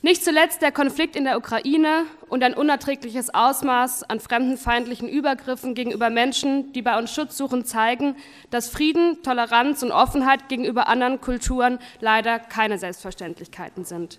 Nicht 0.00 0.24
zuletzt 0.24 0.62
der 0.62 0.72
Konflikt 0.72 1.14
in 1.14 1.24
der 1.24 1.36
Ukraine 1.36 2.04
und 2.30 2.42
ein 2.42 2.54
unerträgliches 2.54 3.34
Ausmaß 3.34 4.04
an 4.04 4.20
fremdenfeindlichen 4.20 5.06
Übergriffen 5.06 5.74
gegenüber 5.74 6.08
Menschen, 6.08 6.72
die 6.72 6.80
bei 6.80 6.96
uns 6.98 7.12
Schutz 7.12 7.36
suchen, 7.36 7.66
zeigen, 7.66 8.16
dass 8.48 8.70
Frieden, 8.70 9.22
Toleranz 9.22 9.82
und 9.82 9.92
Offenheit 9.92 10.48
gegenüber 10.48 10.88
anderen 10.88 11.20
Kulturen 11.20 11.78
leider 12.00 12.38
keine 12.38 12.78
Selbstverständlichkeiten 12.78 13.84
sind. 13.84 14.18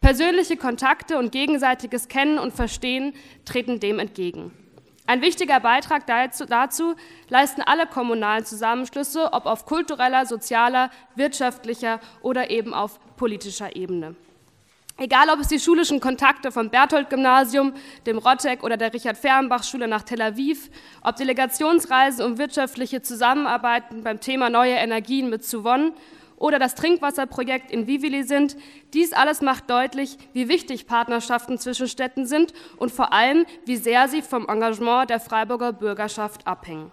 Persönliche 0.00 0.56
Kontakte 0.56 1.18
und 1.18 1.32
gegenseitiges 1.32 2.08
Kennen 2.08 2.38
und 2.38 2.54
Verstehen 2.54 3.12
treten 3.44 3.78
dem 3.78 3.98
entgegen. 3.98 4.52
Ein 5.08 5.22
wichtiger 5.22 5.58
Beitrag 5.58 6.06
dazu, 6.06 6.44
dazu, 6.44 6.94
leisten 7.30 7.62
alle 7.62 7.86
kommunalen 7.86 8.44
Zusammenschlüsse, 8.44 9.32
ob 9.32 9.46
auf 9.46 9.64
kultureller, 9.64 10.26
sozialer, 10.26 10.90
wirtschaftlicher 11.14 11.98
oder 12.20 12.50
eben 12.50 12.74
auf 12.74 13.00
politischer 13.16 13.74
Ebene. 13.74 14.16
Egal, 14.98 15.30
ob 15.30 15.40
es 15.40 15.48
die 15.48 15.60
schulischen 15.60 16.00
Kontakte 16.00 16.52
vom 16.52 16.68
Berthold-Gymnasium, 16.68 17.72
dem 18.04 18.18
Rottek 18.18 18.62
oder 18.62 18.76
der 18.76 18.92
Richard-Fehrenbach-Schule 18.92 19.88
nach 19.88 20.02
Tel 20.02 20.20
Aviv, 20.20 20.68
ob 21.00 21.16
Delegationsreisen 21.16 22.26
um 22.26 22.36
wirtschaftliche 22.36 23.00
Zusammenarbeiten 23.00 24.02
beim 24.02 24.20
Thema 24.20 24.50
neue 24.50 24.74
Energien 24.74 25.30
mit 25.30 25.42
Suwon 25.42 25.94
oder 26.38 26.58
das 26.58 26.74
Trinkwasserprojekt 26.74 27.70
in 27.70 27.86
Vivili 27.86 28.22
sind, 28.22 28.56
dies 28.94 29.12
alles 29.12 29.40
macht 29.40 29.68
deutlich, 29.68 30.16
wie 30.32 30.48
wichtig 30.48 30.86
Partnerschaften 30.86 31.58
zwischen 31.58 31.88
Städten 31.88 32.26
sind 32.26 32.52
und 32.76 32.92
vor 32.92 33.12
allem, 33.12 33.44
wie 33.64 33.76
sehr 33.76 34.08
sie 34.08 34.22
vom 34.22 34.48
Engagement 34.48 35.10
der 35.10 35.20
Freiburger 35.20 35.72
Bürgerschaft 35.72 36.46
abhängen. 36.46 36.92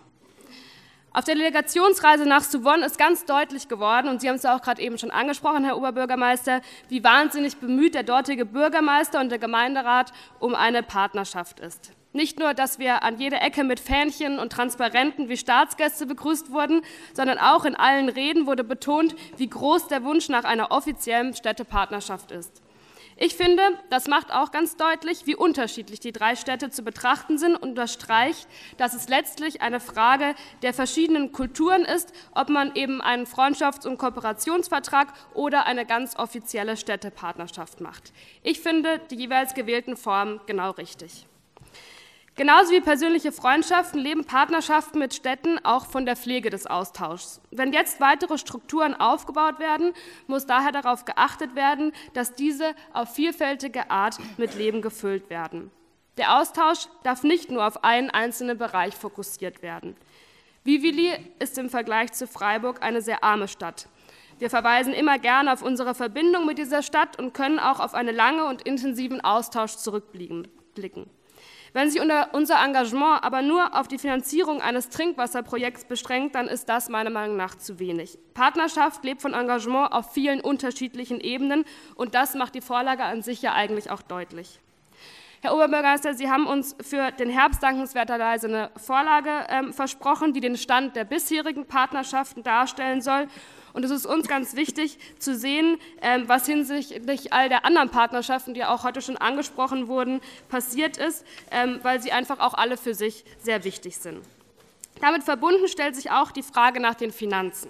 Auf 1.16 1.24
der 1.24 1.36
Delegationsreise 1.36 2.26
nach 2.26 2.44
Suwon 2.44 2.84
ist 2.84 2.98
ganz 2.98 3.24
deutlich 3.24 3.70
geworden, 3.70 4.10
und 4.10 4.20
Sie 4.20 4.28
haben 4.28 4.36
es 4.36 4.44
ja 4.44 4.54
auch 4.54 4.62
gerade 4.62 4.82
eben 4.82 4.98
schon 4.98 5.12
angesprochen, 5.12 5.64
Herr 5.64 5.78
Oberbürgermeister, 5.78 6.60
wie 6.90 7.06
wahnsinnig 7.06 7.56
bemüht 7.56 7.96
der 7.96 8.04
dortige 8.04 8.46
Bürgermeister 8.46 9.22
und 9.22 9.30
der 9.30 9.40
Gemeinderat 9.40 10.12
um 10.40 10.56
eine 10.56 10.84
Partnerschaft 10.84 11.62
ist. 11.62 11.94
Nicht 12.16 12.40
nur, 12.40 12.54
dass 12.54 12.80
wir 12.80 13.04
an 13.04 13.20
jeder 13.20 13.42
Ecke 13.42 13.66
mit 13.66 13.78
Fähnchen 13.78 14.40
und 14.40 14.50
Transparenten 14.50 15.28
wie 15.28 15.36
Staatsgäste 15.36 16.06
begrüßt 16.06 16.50
wurden, 16.50 16.82
sondern 17.14 17.38
auch 17.38 17.66
in 17.66 17.76
allen 17.76 18.08
Reden 18.08 18.48
wurde 18.48 18.64
betont, 18.64 19.18
wie 19.36 19.50
groß 19.50 19.90
der 19.90 20.06
Wunsch 20.06 20.30
nach 20.30 20.46
einer 20.46 20.72
offiziellen 20.72 21.34
Städtepartnerschaft 21.34 22.32
ist. 22.32 22.62
Ich 23.18 23.36
finde, 23.36 23.62
das 23.90 24.08
macht 24.08 24.32
auch 24.32 24.54
ganz 24.54 24.78
deutlich, 24.78 25.26
wie 25.26 25.36
unterschiedlich 25.36 26.00
die 26.00 26.14
drei 26.14 26.38
Städte 26.38 26.70
zu 26.70 26.84
betrachten 26.84 27.38
sind 27.38 27.58
und 27.58 27.72
unterstreicht, 27.72 28.48
dass 28.78 28.94
es 28.94 29.10
letztlich 29.10 29.62
eine 29.62 29.82
Frage 29.82 30.36
der 30.62 30.74
verschiedenen 30.74 31.34
Kulturen 31.34 31.84
ist, 31.84 32.14
ob 32.34 32.48
man 32.48 32.76
eben 32.76 33.02
einen 33.02 33.26
Freundschafts- 33.26 33.86
und 33.86 33.98
Kooperationsvertrag 33.98 35.12
oder 35.34 35.66
eine 35.66 35.86
ganz 35.86 36.16
offizielle 36.16 36.78
Städtepartnerschaft 36.78 37.82
macht. 37.82 38.14
Ich 38.42 38.62
finde 38.62 39.02
die 39.12 39.18
jeweils 39.18 39.54
gewählten 39.54 39.98
Formen 39.98 40.40
genau 40.46 40.72
richtig. 40.72 41.26
Genauso 42.38 42.72
wie 42.74 42.82
persönliche 42.82 43.32
Freundschaften 43.32 43.98
leben 43.98 44.26
Partnerschaften 44.26 45.00
mit 45.00 45.14
Städten 45.14 45.58
auch 45.64 45.86
von 45.86 46.06
der 46.06 46.18
Pflege 46.18 46.50
des 46.50 46.68
Austauschs. 46.68 47.40
Wenn 47.50 47.72
jetzt 47.72 48.02
weitere 48.02 48.38
Strukturen 48.38 48.94
aufgebaut 48.94 49.60
werden, 49.60 49.94
muss 50.28 50.46
daher 50.46 50.74
darauf 50.74 51.06
geachtet 51.06 51.56
werden, 51.56 51.94
dass 52.14 52.34
diese 52.34 52.76
auf 52.92 53.14
vielfältige 53.14 53.90
Art 53.90 54.18
mit 54.36 54.54
Leben 54.56 54.82
gefüllt 54.82 55.30
werden. 55.30 55.72
Der 56.18 56.38
Austausch 56.38 56.88
darf 57.04 57.24
nicht 57.24 57.52
nur 57.52 57.66
auf 57.66 57.86
einen 57.86 58.10
einzelnen 58.10 58.58
Bereich 58.58 58.96
fokussiert 58.96 59.62
werden. 59.62 59.96
Vivili 60.66 61.14
ist 61.40 61.58
im 61.58 61.70
Vergleich 61.70 62.12
zu 62.12 62.28
Freiburg 62.28 62.84
eine 62.84 63.02
sehr 63.02 63.24
arme 63.24 63.48
Stadt. 63.48 63.88
Wir 64.40 64.50
verweisen 64.50 64.94
immer 64.94 65.20
gerne 65.20 65.54
auf 65.54 65.62
unsere 65.62 65.96
Verbindung 65.96 66.46
mit 66.46 66.58
dieser 66.58 66.84
Stadt 66.84 67.18
und 67.18 67.34
können 67.34 67.60
auch 67.60 67.80
auf 67.80 67.94
einen 67.94 68.14
langen 68.14 68.42
und 68.42 68.64
intensiven 68.64 69.22
Austausch 69.22 69.78
zurückblicken. 69.78 70.50
Wenn 71.76 71.90
sich 71.90 72.02
unser 72.02 72.64
Engagement 72.64 73.22
aber 73.22 73.42
nur 73.42 73.78
auf 73.78 73.90
die 73.90 73.98
Finanzierung 73.98 74.62
eines 74.62 74.88
Trinkwasserprojekts 74.88 75.84
beschränkt, 75.84 76.34
dann 76.34 76.48
ist 76.48 76.70
das 76.70 76.88
meiner 76.88 77.10
Meinung 77.10 77.36
nach 77.36 77.56
zu 77.56 77.80
wenig. 77.80 78.18
Partnerschaft 78.34 79.04
lebt 79.04 79.22
von 79.22 79.34
Engagement 79.34 79.92
auf 79.92 80.14
vielen 80.14 80.40
unterschiedlichen 80.40 81.20
Ebenen 81.20 81.66
und 81.96 82.16
das 82.16 82.34
macht 82.34 82.56
die 82.56 82.62
Vorlage 82.62 83.04
an 83.04 83.24
sich 83.24 83.42
ja 83.42 83.52
eigentlich 83.52 83.92
auch 83.92 84.02
deutlich. 84.02 84.62
Herr 85.42 85.54
Oberbürgermeister, 85.54 86.14
Sie 86.14 86.32
haben 86.32 86.48
uns 86.48 86.78
für 86.80 87.12
den 87.12 87.30
Herbst 87.30 87.62
dankenswerterweise 87.62 88.48
eine 88.48 88.72
Vorlage 88.78 89.30
ähm, 89.50 89.74
versprochen, 89.74 90.32
die 90.32 90.40
den 90.40 90.56
Stand 90.56 90.96
der 90.96 91.04
bisherigen 91.04 91.66
Partnerschaften 91.66 92.42
darstellen 92.42 93.02
soll. 93.02 93.28
Und 93.76 93.84
es 93.84 93.92
ist 93.92 94.06
uns 94.06 94.30
ganz 94.30 94.56
wichtig 94.56 94.98
zu 95.20 95.36
sehen, 95.36 95.78
ähm, 96.02 96.30
was 96.30 96.46
hinsichtlich 96.46 97.34
all 97.34 97.50
der 97.50 97.66
anderen 97.66 97.90
Partnerschaften, 97.90 98.54
die 98.54 98.64
auch 98.64 98.86
heute 98.86 99.02
schon 99.02 99.18
angesprochen 99.18 99.90
wurden, 99.90 100.22
passiert 100.48 100.96
ist, 100.96 101.26
ähm, 101.52 101.82
weil 101.84 102.02
sie 102.02 102.14
einfach 102.14 102.40
auch 102.40 102.54
alle 102.54 102.78
für 102.78 102.94
sich 102.94 103.26
sehr 103.38 103.66
wichtig 103.66 103.98
sind. 103.98 104.22
Damit 105.02 105.24
verbunden 105.24 105.68
stellt 105.68 105.94
sich 105.94 106.10
auch 106.10 106.32
die 106.32 106.42
Frage 106.42 106.80
nach 106.80 106.96
den 106.96 107.12
Finanzen. 107.12 107.70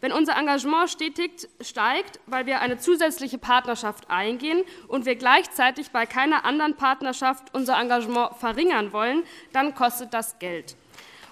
Wenn 0.00 0.10
unser 0.10 0.36
Engagement 0.36 0.90
stetig 0.90 1.48
steigt, 1.60 2.18
weil 2.26 2.46
wir 2.46 2.60
eine 2.60 2.78
zusätzliche 2.78 3.38
Partnerschaft 3.38 4.10
eingehen 4.10 4.64
und 4.88 5.06
wir 5.06 5.14
gleichzeitig 5.14 5.92
bei 5.92 6.06
keiner 6.06 6.44
anderen 6.44 6.74
Partnerschaft 6.74 7.54
unser 7.54 7.78
Engagement 7.80 8.34
verringern 8.34 8.92
wollen, 8.92 9.22
dann 9.52 9.76
kostet 9.76 10.12
das 10.12 10.40
Geld. 10.40 10.74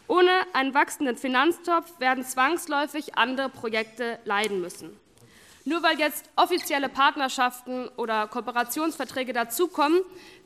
Ohne 0.07 0.31
einen 0.53 0.75
wachsenden 0.75 1.17
Finanztopf 1.17 1.99
werden 1.99 2.25
zwangsläufig 2.25 3.17
andere 3.17 3.49
Projekte 3.49 4.19
leiden 4.25 4.61
müssen. 4.61 4.97
Nur 5.67 5.83
weil 5.83 5.99
jetzt 5.99 6.29
offizielle 6.37 6.91
Partnerschaften 6.91 7.89
oder 7.97 8.27
Kooperationsverträge 8.29 9.33
dazukommen, 9.33 9.99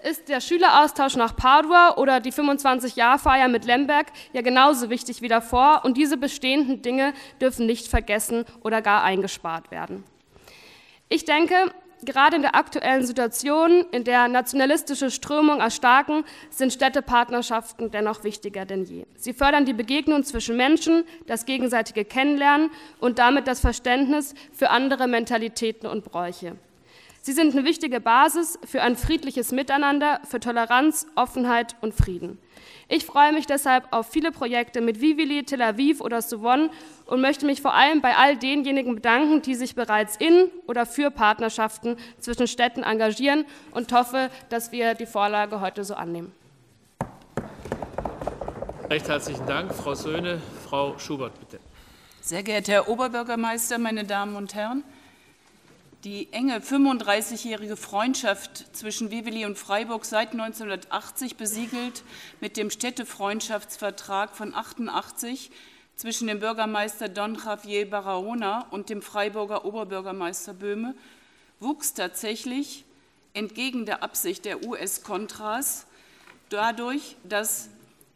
ist 0.08 0.28
der 0.28 0.40
Schüleraustausch 0.40 1.16
nach 1.16 1.34
Padua 1.34 1.96
oder 1.96 2.20
die 2.20 2.32
25-Jahr-Feier 2.32 3.48
mit 3.48 3.64
Lemberg 3.64 4.12
ja 4.32 4.42
genauso 4.42 4.90
wichtig 4.90 5.20
wie 5.20 5.26
davor 5.26 5.82
und 5.84 5.96
diese 5.96 6.18
bestehenden 6.18 6.82
Dinge 6.82 7.14
dürfen 7.40 7.66
nicht 7.66 7.88
vergessen 7.88 8.44
oder 8.62 8.80
gar 8.80 9.02
eingespart 9.02 9.72
werden. 9.72 10.04
Ich 11.08 11.24
denke, 11.24 11.72
Gerade 12.04 12.36
in 12.36 12.42
der 12.42 12.54
aktuellen 12.54 13.04
Situation, 13.04 13.84
in 13.90 14.04
der 14.04 14.28
nationalistische 14.28 15.10
Strömungen 15.10 15.60
erstarken, 15.60 16.24
sind 16.50 16.72
Städtepartnerschaften 16.72 17.90
dennoch 17.90 18.22
wichtiger 18.22 18.64
denn 18.64 18.84
je. 18.84 19.04
Sie 19.16 19.32
fördern 19.32 19.64
die 19.64 19.72
Begegnung 19.72 20.22
zwischen 20.22 20.56
Menschen, 20.56 21.04
das 21.26 21.44
gegenseitige 21.44 22.04
Kennenlernen 22.04 22.70
und 23.00 23.18
damit 23.18 23.48
das 23.48 23.60
Verständnis 23.60 24.34
für 24.52 24.70
andere 24.70 25.08
Mentalitäten 25.08 25.88
und 25.88 26.04
Bräuche. 26.04 26.56
Sie 27.20 27.32
sind 27.32 27.54
eine 27.54 27.64
wichtige 27.64 28.00
Basis 28.00 28.58
für 28.64 28.80
ein 28.82 28.96
friedliches 28.96 29.50
Miteinander, 29.50 30.20
für 30.24 30.38
Toleranz, 30.40 31.06
Offenheit 31.16 31.76
und 31.80 31.94
Frieden. 31.94 32.38
Ich 32.90 33.04
freue 33.04 33.34
mich 33.34 33.46
deshalb 33.46 33.86
auf 33.90 34.08
viele 34.08 34.32
Projekte 34.32 34.80
mit 34.80 35.02
Vivili, 35.02 35.44
Tel 35.44 35.60
Aviv 35.60 36.00
oder 36.00 36.22
Suwon 36.22 36.70
und 37.04 37.20
möchte 37.20 37.44
mich 37.44 37.60
vor 37.60 37.74
allem 37.74 38.00
bei 38.00 38.16
all 38.16 38.38
denjenigen 38.38 38.94
bedanken, 38.94 39.42
die 39.42 39.54
sich 39.54 39.74
bereits 39.74 40.16
in 40.16 40.50
oder 40.66 40.86
für 40.86 41.10
Partnerschaften 41.10 41.98
zwischen 42.18 42.46
Städten 42.46 42.82
engagieren 42.82 43.44
und 43.72 43.92
hoffe, 43.92 44.30
dass 44.48 44.72
wir 44.72 44.94
die 44.94 45.04
Vorlage 45.04 45.60
heute 45.60 45.84
so 45.84 45.94
annehmen. 45.94 46.32
Recht 48.88 49.06
herzlichen 49.06 49.44
Dank, 49.44 49.74
Frau 49.74 49.94
Söhne. 49.94 50.40
Frau 50.64 50.98
Schubert, 50.98 51.38
bitte. 51.38 51.60
Sehr 52.22 52.42
geehrter 52.42 52.72
Herr 52.72 52.88
Oberbürgermeister, 52.88 53.76
meine 53.76 54.04
Damen 54.04 54.34
und 54.34 54.54
Herren! 54.54 54.82
Die 56.04 56.32
enge 56.32 56.60
35-jährige 56.60 57.76
Freundschaft 57.76 58.76
zwischen 58.76 59.10
Viveli 59.10 59.44
und 59.44 59.58
Freiburg 59.58 60.04
seit 60.04 60.30
1980 60.30 61.34
besiegelt 61.34 62.04
mit 62.40 62.56
dem 62.56 62.70
Städtefreundschaftsvertrag 62.70 64.36
von 64.36 64.54
88 64.54 65.50
zwischen 65.96 66.28
dem 66.28 66.38
Bürgermeister 66.38 67.08
Don 67.08 67.34
Javier 67.34 67.90
Barahona 67.90 68.68
und 68.70 68.90
dem 68.90 69.02
Freiburger 69.02 69.64
Oberbürgermeister 69.64 70.54
Böhme 70.54 70.94
wuchs 71.58 71.94
tatsächlich 71.94 72.84
entgegen 73.34 73.84
der 73.84 74.04
Absicht 74.04 74.44
der 74.44 74.64
US-Contras 74.64 75.88
dadurch, 76.48 77.16
dass, 77.24 77.70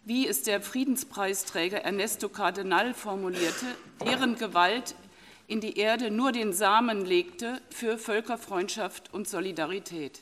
wie 0.04 0.28
es 0.28 0.44
der 0.44 0.62
Friedenspreisträger 0.62 1.82
Ernesto 1.82 2.28
Cardenal 2.28 2.94
formulierte, 2.94 3.66
deren 4.04 4.36
Gewalt 4.36 4.94
in 5.52 5.60
die 5.60 5.76
Erde 5.76 6.10
nur 6.10 6.32
den 6.32 6.54
Samen 6.54 7.04
legte 7.04 7.60
für 7.68 7.98
Völkerfreundschaft 7.98 9.12
und 9.12 9.28
Solidarität. 9.28 10.20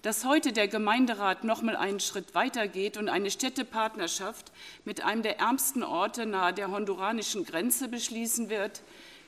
Dass 0.00 0.24
heute 0.24 0.50
der 0.54 0.66
Gemeinderat 0.66 1.44
noch 1.44 1.60
mal 1.60 1.76
einen 1.76 2.00
Schritt 2.00 2.34
weiter 2.34 2.66
geht 2.66 2.96
und 2.96 3.10
eine 3.10 3.30
Städtepartnerschaft 3.30 4.50
mit 4.86 5.04
einem 5.04 5.22
der 5.22 5.38
ärmsten 5.40 5.82
Orte 5.82 6.24
nahe 6.24 6.54
der 6.54 6.70
honduranischen 6.70 7.44
Grenze 7.44 7.88
beschließen 7.88 8.48
wird, 8.48 8.80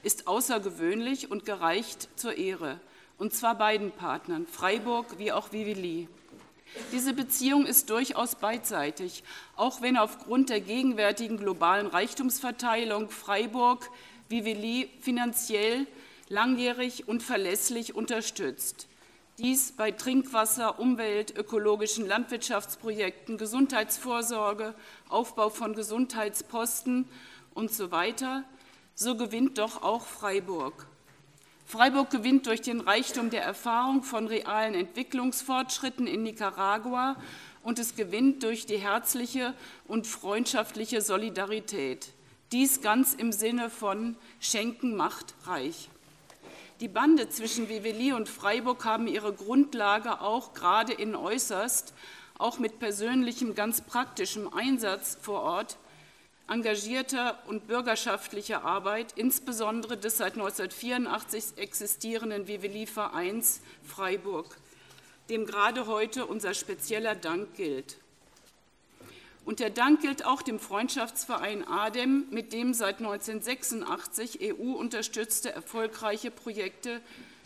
ist 0.02 0.28
außergewöhnlich 0.28 1.30
und 1.30 1.44
gereicht 1.44 2.08
zur 2.16 2.38
Ehre, 2.38 2.80
und 3.18 3.34
zwar 3.34 3.54
beiden 3.54 3.92
Partnern, 3.92 4.46
Freiburg 4.46 5.18
wie 5.18 5.30
auch 5.30 5.52
Vivili. 5.52 6.08
Diese 6.90 7.12
Beziehung 7.12 7.66
ist 7.66 7.90
durchaus 7.90 8.34
beidseitig, 8.34 9.24
auch 9.56 9.82
wenn 9.82 9.98
aufgrund 9.98 10.48
der 10.48 10.62
gegenwärtigen 10.62 11.36
globalen 11.36 11.86
Reichtumsverteilung 11.86 13.10
Freiburg 13.10 13.90
Viveli 14.28 14.90
finanziell 15.00 15.86
langjährig 16.28 17.08
und 17.08 17.22
verlässlich 17.22 17.94
unterstützt. 17.94 18.86
Dies 19.38 19.72
bei 19.72 19.92
Trinkwasser, 19.92 20.80
Umwelt, 20.80 21.36
ökologischen 21.36 22.06
Landwirtschaftsprojekten, 22.06 23.38
Gesundheitsvorsorge, 23.38 24.74
Aufbau 25.08 25.48
von 25.48 25.74
Gesundheitsposten 25.74 27.08
und 27.54 27.72
so 27.72 27.90
weiter. 27.90 28.42
So 28.94 29.16
gewinnt 29.16 29.58
doch 29.58 29.82
auch 29.82 30.06
Freiburg. 30.06 30.86
Freiburg 31.64 32.10
gewinnt 32.10 32.46
durch 32.46 32.62
den 32.62 32.80
Reichtum 32.80 33.30
der 33.30 33.44
Erfahrung 33.44 34.02
von 34.02 34.26
realen 34.26 34.74
Entwicklungsfortschritten 34.74 36.06
in 36.06 36.22
Nicaragua 36.22 37.16
und 37.62 37.78
es 37.78 37.94
gewinnt 37.94 38.42
durch 38.42 38.66
die 38.66 38.78
herzliche 38.78 39.54
und 39.86 40.06
freundschaftliche 40.06 41.00
Solidarität. 41.00 42.08
Dies 42.52 42.80
ganz 42.80 43.12
im 43.12 43.30
Sinne 43.30 43.68
von 43.68 44.16
Schenken 44.40 44.96
macht 44.96 45.34
reich. 45.44 45.90
Die 46.80 46.88
Bande 46.88 47.28
zwischen 47.28 47.68
Viveli 47.68 48.12
und 48.12 48.28
Freiburg 48.28 48.84
haben 48.86 49.06
ihre 49.06 49.34
Grundlage 49.34 50.22
auch 50.22 50.54
gerade 50.54 50.94
in 50.94 51.14
äußerst, 51.14 51.92
auch 52.38 52.58
mit 52.58 52.78
persönlichem, 52.78 53.54
ganz 53.54 53.82
praktischem 53.82 54.52
Einsatz 54.52 55.18
vor 55.20 55.42
Ort 55.42 55.76
engagierter 56.48 57.38
und 57.46 57.66
bürgerschaftlicher 57.66 58.64
Arbeit, 58.64 59.12
insbesondere 59.16 59.98
des 59.98 60.16
seit 60.16 60.32
1984 60.32 61.58
existierenden 61.58 62.48
Viveli-Vereins 62.48 63.60
Freiburg, 63.82 64.56
dem 65.28 65.44
gerade 65.44 65.86
heute 65.86 66.24
unser 66.24 66.54
spezieller 66.54 67.14
Dank 67.14 67.54
gilt. 67.54 67.98
Und 69.48 69.60
der 69.60 69.70
Dank 69.70 70.02
gilt 70.02 70.26
auch 70.26 70.42
dem 70.42 70.60
Freundschaftsverein 70.60 71.66
ADEM, 71.66 72.26
mit 72.30 72.52
dem 72.52 72.74
seit 72.74 72.98
1986 72.98 74.40
EU-unterstützte 74.42 75.50
erfolgreiche 75.50 76.30
Projekte 76.30 77.00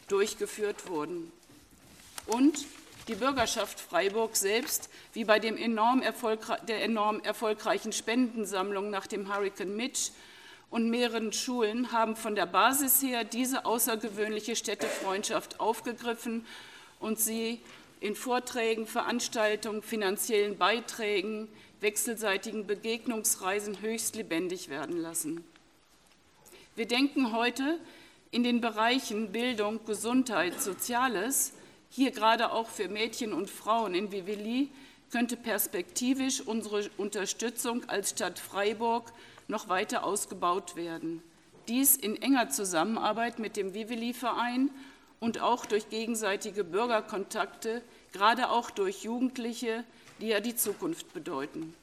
durchgeführt 0.08 0.88
wurden. 0.88 1.30
Und 2.26 2.66
die 3.06 3.14
Bürgerschaft 3.14 3.78
Freiburg 3.78 4.34
selbst, 4.34 4.90
wie 5.12 5.22
bei 5.22 5.38
dem 5.38 5.56
enorm 5.56 6.02
der 6.66 6.82
enorm 6.82 7.20
erfolgreichen 7.20 7.92
Spendensammlung 7.92 8.90
nach 8.90 9.06
dem 9.06 9.32
Hurricane 9.32 9.76
Mitch 9.76 10.10
und 10.70 10.90
mehreren 10.90 11.32
Schulen, 11.32 11.92
haben 11.92 12.16
von 12.16 12.34
der 12.34 12.46
Basis 12.46 13.00
her 13.00 13.22
diese 13.22 13.64
außergewöhnliche 13.64 14.56
Städtefreundschaft 14.56 15.60
aufgegriffen 15.60 16.46
und 16.98 17.20
sie 17.20 17.60
in 18.00 18.16
Vorträgen, 18.16 18.88
Veranstaltungen, 18.88 19.82
finanziellen 19.82 20.58
Beiträgen, 20.58 21.46
wechselseitigen 21.82 22.66
Begegnungsreisen 22.66 23.80
höchst 23.80 24.16
lebendig 24.16 24.68
werden 24.68 24.96
lassen. 24.96 25.44
Wir 26.74 26.86
denken 26.86 27.32
heute 27.32 27.78
in 28.30 28.42
den 28.42 28.60
Bereichen 28.60 29.32
Bildung, 29.32 29.84
Gesundheit, 29.84 30.60
Soziales 30.60 31.52
hier 31.90 32.10
gerade 32.10 32.52
auch 32.52 32.70
für 32.70 32.88
Mädchen 32.88 33.34
und 33.34 33.50
Frauen 33.50 33.94
in 33.94 34.10
Vivili, 34.10 34.70
könnte 35.10 35.36
perspektivisch 35.36 36.40
unsere 36.40 36.88
Unterstützung 36.96 37.86
als 37.90 38.10
Stadt 38.10 38.38
Freiburg 38.38 39.12
noch 39.46 39.68
weiter 39.68 40.04
ausgebaut 40.04 40.74
werden. 40.74 41.22
Dies 41.68 41.96
in 41.96 42.20
enger 42.20 42.48
Zusammenarbeit 42.48 43.38
mit 43.38 43.58
dem 43.58 43.74
Vivili-Verein 43.74 44.70
und 45.20 45.42
auch 45.42 45.66
durch 45.66 45.90
gegenseitige 45.90 46.64
Bürgerkontakte, 46.64 47.82
gerade 48.12 48.48
auch 48.48 48.70
durch 48.70 49.02
Jugendliche, 49.02 49.84
die 50.22 50.28
ja 50.28 50.40
die 50.40 50.54
Zukunft 50.54 51.12
bedeuten. 51.12 51.74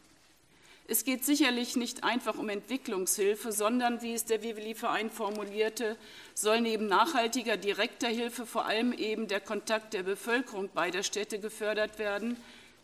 Es 0.88 1.04
geht 1.04 1.24
sicherlich 1.24 1.76
nicht 1.76 2.04
einfach 2.04 2.36
um 2.36 2.50
Entwicklungshilfe, 2.50 3.52
sondern, 3.52 4.02
wie 4.02 4.14
es 4.14 4.26
der 4.26 4.42
Viveli-Verein 4.42 5.12
formulierte, 5.12 5.98
soll 6.34 6.62
neben 6.62 6.88
nachhaltiger 6.88 7.58
direkter 7.58 8.08
Hilfe 8.08 8.48
vor 8.48 8.66
allem 8.66 8.94
eben 8.94 9.28
der 9.28 9.42
Kontakt 9.42 9.94
der 9.94 10.02
Bevölkerung 10.02 10.70
beider 10.74 11.04
Städte 11.04 11.38
gefördert 11.38 12.00
werden, 12.00 12.38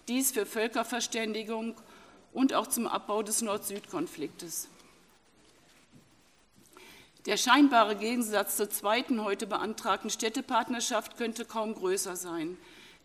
dies 0.08 0.32
für 0.32 0.46
Völkerverständigung 0.46 1.74
und 2.32 2.54
auch 2.54 2.68
zum 2.68 2.86
Abbau 2.86 3.24
des 3.24 3.42
Nord-Süd-Konfliktes. 3.42 4.68
Der 7.26 7.38
scheinbare 7.38 7.96
Gegensatz 7.96 8.58
zur 8.58 8.70
zweiten 8.70 9.24
heute 9.24 9.48
beantragten 9.48 10.12
Städtepartnerschaft 10.12 11.18
könnte 11.18 11.44
kaum 11.46 11.74
größer 11.74 12.16
sein, 12.16 12.58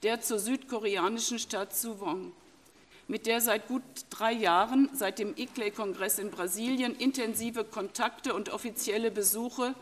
der 0.02 0.20
zur 0.20 0.38
südkoreanischen 0.38 1.38
Stadt 1.38 1.74
Suwon 1.74 2.32
mit 3.10 3.26
der 3.26 3.40
seit 3.40 3.66
gut 3.66 3.82
drei 4.08 4.30
Jahren, 4.30 4.88
seit 4.92 5.18
dem 5.18 5.34
ICLEI-Kongress 5.36 6.20
in 6.20 6.30
Brasilien, 6.30 6.94
intensive 6.94 7.64
Kontakte 7.64 8.34
und 8.34 8.50
offizielle 8.50 9.10
Besuche, 9.10 9.74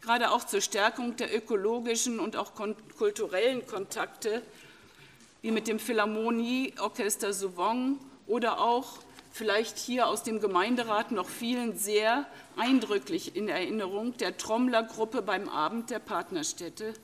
gerade 0.00 0.30
auch 0.30 0.44
zur 0.44 0.60
Stärkung 0.60 1.16
der 1.16 1.36
ökologischen 1.36 2.20
und 2.20 2.36
auch 2.36 2.52
kulturellen 2.96 3.66
Kontakte, 3.66 4.42
wie 5.40 5.50
mit 5.50 5.66
dem 5.66 5.80
Philharmonieorchester 5.80 7.32
Souvong 7.32 7.98
oder 8.28 8.60
auch 8.60 9.00
vielleicht 9.32 9.76
hier 9.76 10.06
aus 10.06 10.22
dem 10.22 10.38
Gemeinderat 10.38 11.10
noch 11.10 11.28
vielen 11.28 11.76
sehr 11.76 12.26
eindrücklich 12.56 13.34
in 13.34 13.48
Erinnerung 13.48 14.16
der 14.18 14.36
Trommlergruppe 14.36 15.20
beim 15.20 15.48
Abend 15.48 15.90
der 15.90 15.98
Partnerstädte 15.98 16.94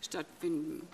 stattfinden. 0.00 0.88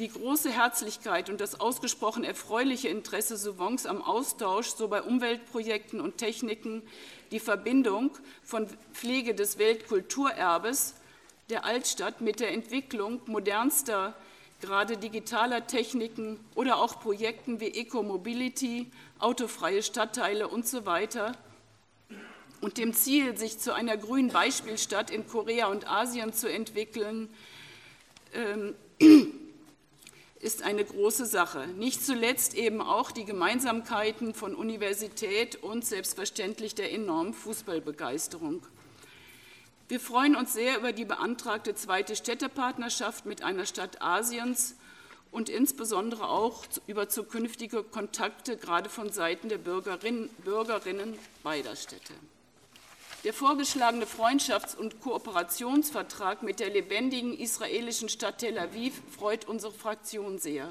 Die 0.00 0.08
große 0.08 0.50
Herzlichkeit 0.50 1.30
und 1.30 1.40
das 1.40 1.60
ausgesprochen 1.60 2.24
erfreuliche 2.24 2.88
Interesse 2.88 3.36
Souvons 3.36 3.86
am 3.86 4.02
Austausch 4.02 4.70
so 4.70 4.88
bei 4.88 5.00
Umweltprojekten 5.00 6.00
und 6.00 6.18
Techniken, 6.18 6.82
die 7.30 7.38
Verbindung 7.38 8.10
von 8.42 8.66
Pflege 8.92 9.36
des 9.36 9.56
Weltkulturerbes 9.58 10.94
der 11.48 11.64
Altstadt 11.64 12.20
mit 12.20 12.40
der 12.40 12.50
Entwicklung 12.50 13.20
modernster, 13.26 14.14
gerade 14.60 14.96
digitaler 14.96 15.68
Techniken 15.68 16.40
oder 16.56 16.78
auch 16.78 16.98
Projekten 16.98 17.60
wie 17.60 17.68
Eco-Mobility, 17.68 18.90
autofreie 19.20 19.84
Stadtteile 19.84 20.48
und 20.48 20.66
so 20.66 20.86
weiter. 20.86 21.36
Und 22.60 22.78
dem 22.78 22.94
Ziel, 22.94 23.36
sich 23.36 23.60
zu 23.60 23.72
einer 23.72 23.96
grünen 23.96 24.30
Beispielstadt 24.30 25.12
in 25.12 25.28
Korea 25.28 25.68
und 25.68 25.88
Asien 25.88 26.32
zu 26.32 26.50
entwickeln, 26.50 27.28
ähm, 28.32 28.74
ist 30.44 30.62
eine 30.62 30.84
große 30.84 31.24
Sache. 31.24 31.66
Nicht 31.68 32.04
zuletzt 32.04 32.54
eben 32.54 32.82
auch 32.82 33.10
die 33.10 33.24
Gemeinsamkeiten 33.24 34.34
von 34.34 34.54
Universität 34.54 35.56
und 35.56 35.86
selbstverständlich 35.86 36.74
der 36.74 36.92
enormen 36.92 37.32
Fußballbegeisterung. 37.32 38.62
Wir 39.88 40.00
freuen 40.00 40.36
uns 40.36 40.52
sehr 40.52 40.78
über 40.78 40.92
die 40.92 41.06
beantragte 41.06 41.74
zweite 41.74 42.14
Städtepartnerschaft 42.14 43.24
mit 43.24 43.42
einer 43.42 43.64
Stadt 43.64 44.02
Asiens 44.02 44.76
und 45.30 45.48
insbesondere 45.48 46.28
auch 46.28 46.64
über 46.86 47.08
zukünftige 47.08 47.82
Kontakte, 47.82 48.58
gerade 48.58 48.90
von 48.90 49.10
Seiten 49.12 49.48
der 49.48 49.58
Bürgerinnen, 49.58 50.28
Bürgerinnen 50.44 51.18
beider 51.42 51.74
Städte. 51.74 52.12
Der 53.24 53.32
vorgeschlagene 53.32 54.04
Freundschafts- 54.04 54.76
und 54.76 55.00
Kooperationsvertrag 55.00 56.42
mit 56.42 56.60
der 56.60 56.68
lebendigen 56.68 57.32
israelischen 57.32 58.10
Stadt 58.10 58.40
Tel 58.40 58.58
Aviv 58.58 59.00
freut 59.16 59.46
unsere 59.46 59.72
Fraktion 59.72 60.38
sehr. 60.38 60.70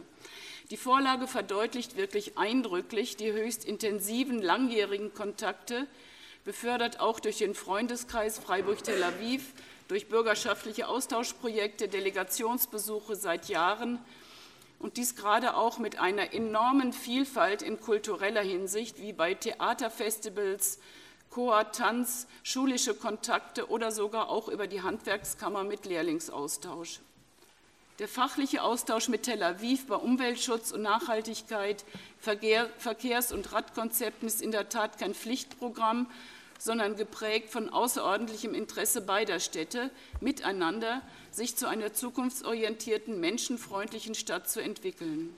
Die 0.69 0.77
Vorlage 0.77 1.25
verdeutlicht 1.25 1.97
wirklich 1.97 2.37
eindrücklich 2.37 3.17
die 3.17 3.31
höchst 3.31 3.65
intensiven 3.65 4.39
langjährigen 4.39 5.15
Kontakte, 5.15 5.87
befördert 6.45 6.99
auch 6.99 7.19
durch 7.19 7.39
den 7.39 7.55
Freundeskreis 7.55 8.37
Freiburg-Tel 8.37 9.03
Aviv, 9.03 9.53
durch 9.87 10.07
bürgerschaftliche 10.07 10.87
Austauschprojekte, 10.87 11.87
Delegationsbesuche 11.87 13.15
seit 13.15 13.49
Jahren 13.49 13.97
und 14.77 14.97
dies 14.97 15.15
gerade 15.15 15.55
auch 15.55 15.79
mit 15.79 15.97
einer 15.97 16.35
enormen 16.35 16.93
Vielfalt 16.93 17.63
in 17.63 17.81
kultureller 17.81 18.43
Hinsicht, 18.43 19.01
wie 19.01 19.11
bei 19.11 19.33
Theaterfestivals, 19.33 20.77
Chor, 21.33 21.71
Tanz, 21.71 22.27
schulische 22.43 22.93
Kontakte 22.93 23.71
oder 23.71 23.91
sogar 23.91 24.29
auch 24.29 24.49
über 24.49 24.67
die 24.67 24.83
Handwerkskammer 24.83 25.63
mit 25.63 25.85
Lehrlingsaustausch. 25.85 26.99
Der 27.97 28.07
fachliche 28.07 28.61
Austausch 28.61 29.07
mit 29.07 29.23
Tel 29.23 29.41
Aviv 29.41 29.87
bei 29.87 29.95
Umweltschutz 29.95 30.71
und 30.71 30.83
Nachhaltigkeit, 30.83 31.85
Verkehrs- 32.19 33.31
und 33.31 33.51
Radkonzepten 33.51 34.27
ist 34.27 34.43
in 34.43 34.51
der 34.51 34.69
Tat 34.69 34.99
kein 34.99 35.15
Pflichtprogramm, 35.15 36.07
sondern 36.59 36.95
geprägt 36.95 37.49
von 37.49 37.67
außerordentlichem 37.69 38.53
Interesse 38.53 39.01
beider 39.01 39.39
Städte, 39.39 39.89
miteinander 40.21 41.01
sich 41.31 41.55
zu 41.55 41.67
einer 41.67 41.93
zukunftsorientierten, 41.93 43.19
menschenfreundlichen 43.19 44.13
Stadt 44.13 44.47
zu 44.47 44.61
entwickeln. 44.61 45.35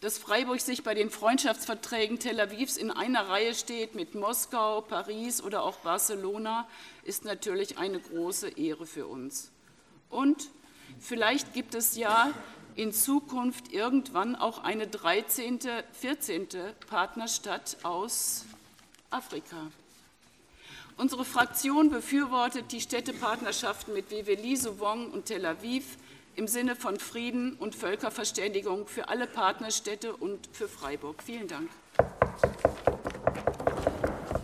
Dass 0.00 0.18
Freiburg 0.18 0.60
sich 0.60 0.82
bei 0.82 0.94
den 0.94 1.10
Freundschaftsverträgen 1.10 2.18
Tel 2.18 2.40
Avivs 2.40 2.76
in 2.76 2.90
einer 2.90 3.28
Reihe 3.28 3.54
steht 3.54 3.94
mit 3.94 4.14
Moskau, 4.14 4.80
Paris 4.80 5.42
oder 5.42 5.62
auch 5.62 5.76
Barcelona, 5.78 6.66
ist 7.04 7.24
natürlich 7.24 7.78
eine 7.78 8.00
große 8.00 8.48
Ehre 8.50 8.86
für 8.86 9.06
uns. 9.06 9.50
Und 10.08 10.48
vielleicht 10.98 11.52
gibt 11.52 11.74
es 11.74 11.96
ja 11.96 12.32
in 12.76 12.92
Zukunft 12.92 13.72
irgendwann 13.72 14.36
auch 14.36 14.62
eine 14.62 14.86
13., 14.86 15.58
14. 15.92 16.48
Partnerstadt 16.88 17.76
aus 17.82 18.46
Afrika. 19.10 19.70
Unsere 20.96 21.24
Fraktion 21.24 21.90
befürwortet 21.90 22.72
die 22.72 22.80
Städtepartnerschaften 22.80 23.94
mit 23.94 24.10
Veveli, 24.10 24.56
Souvong 24.56 25.10
und 25.10 25.26
Tel 25.26 25.46
Aviv 25.46 25.96
im 26.36 26.46
Sinne 26.46 26.76
von 26.76 26.98
Frieden 26.98 27.54
und 27.54 27.74
Völkerverständigung 27.74 28.86
für 28.86 29.08
alle 29.08 29.26
Partnerstädte 29.26 30.14
und 30.14 30.48
für 30.52 30.68
Freiburg. 30.68 31.22
Vielen 31.22 31.48
Dank. 31.48 31.70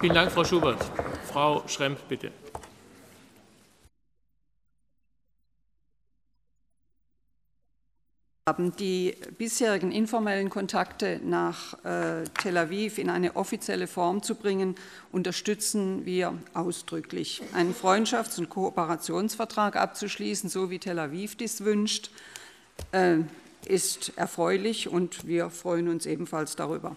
Vielen 0.01 0.15
Dank, 0.15 0.31
Frau 0.31 0.45
Schubert. 0.45 0.85
Frau 1.33 1.63
Schremp, 1.67 1.99
bitte. 2.09 2.33
Haben, 8.49 8.77
die 8.77 9.13
bisherigen 9.39 9.91
informellen 9.91 10.51
Kontakte 10.51 11.21
nach 11.25 11.75
äh, 11.83 12.23
Tel 12.41 12.57
Aviv 12.57 12.99
in 12.99 13.11
eine 13.11 13.35
offizielle 13.35 13.89
Form 13.89 14.23
zu 14.23 14.37
bringen, 14.37 14.77
unterstützen 15.11 16.07
wir 16.07 16.33
ausdrücklich. 16.55 17.43
Einen 17.55 17.75
Freundschafts- 17.75 18.39
und 18.39 18.49
Kooperationsvertrag 18.49 19.75
abzuschließen, 19.75 20.49
so 20.49 20.71
wie 20.71 20.79
Tel 20.79 21.01
Aviv 21.01 21.35
dies 21.35 21.65
wünscht, 21.65 22.13
äh, 22.93 23.17
ist 23.67 24.13
erfreulich 24.15 24.87
und 24.87 25.27
wir 25.27 25.51
freuen 25.51 25.89
uns 25.89 26.07
ebenfalls 26.07 26.55
darüber. 26.55 26.95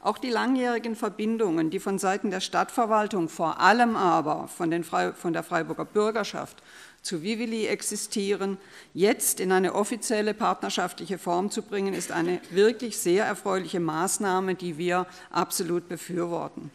Auch 0.00 0.16
die 0.16 0.30
langjährigen 0.30 0.96
Verbindungen, 0.96 1.68
die 1.68 1.78
von 1.78 1.98
Seiten 1.98 2.30
der 2.30 2.40
Stadtverwaltung, 2.40 3.28
vor 3.28 3.60
allem 3.60 3.96
aber 3.96 4.48
von, 4.48 4.82
von 4.82 5.32
der 5.34 5.42
Freiburger 5.42 5.84
Bürgerschaft 5.84 6.62
zu 7.06 7.22
Vivili 7.22 7.66
existieren, 7.66 8.58
jetzt 8.92 9.38
in 9.40 9.52
eine 9.52 9.74
offizielle 9.74 10.34
partnerschaftliche 10.34 11.18
Form 11.18 11.50
zu 11.50 11.62
bringen, 11.62 11.94
ist 11.94 12.10
eine 12.10 12.40
wirklich 12.50 12.98
sehr 12.98 13.24
erfreuliche 13.24 13.80
Maßnahme, 13.80 14.56
die 14.56 14.76
wir 14.76 15.06
absolut 15.30 15.88
befürworten. 15.88 16.70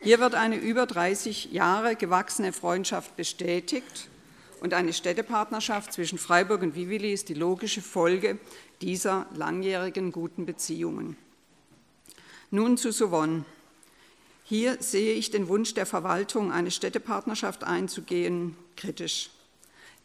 Hier 0.00 0.20
wird 0.20 0.34
eine 0.34 0.56
über 0.56 0.86
30 0.86 1.52
Jahre 1.52 1.96
gewachsene 1.96 2.52
Freundschaft 2.52 3.16
bestätigt 3.16 4.08
und 4.60 4.74
eine 4.74 4.92
Städtepartnerschaft 4.92 5.92
zwischen 5.92 6.18
Freiburg 6.18 6.62
und 6.62 6.74
Vivili 6.74 7.12
ist 7.12 7.28
die 7.28 7.34
logische 7.34 7.82
Folge 7.82 8.38
dieser 8.82 9.26
langjährigen 9.34 10.12
guten 10.12 10.44
Beziehungen. 10.44 11.16
Nun 12.50 12.76
zu 12.76 12.92
Sovon. 12.92 13.46
Hier 14.44 14.76
sehe 14.80 15.14
ich 15.14 15.30
den 15.30 15.48
Wunsch 15.48 15.72
der 15.72 15.86
Verwaltung, 15.86 16.52
eine 16.52 16.70
Städtepartnerschaft 16.70 17.64
einzugehen, 17.64 18.56
kritisch. 18.76 19.30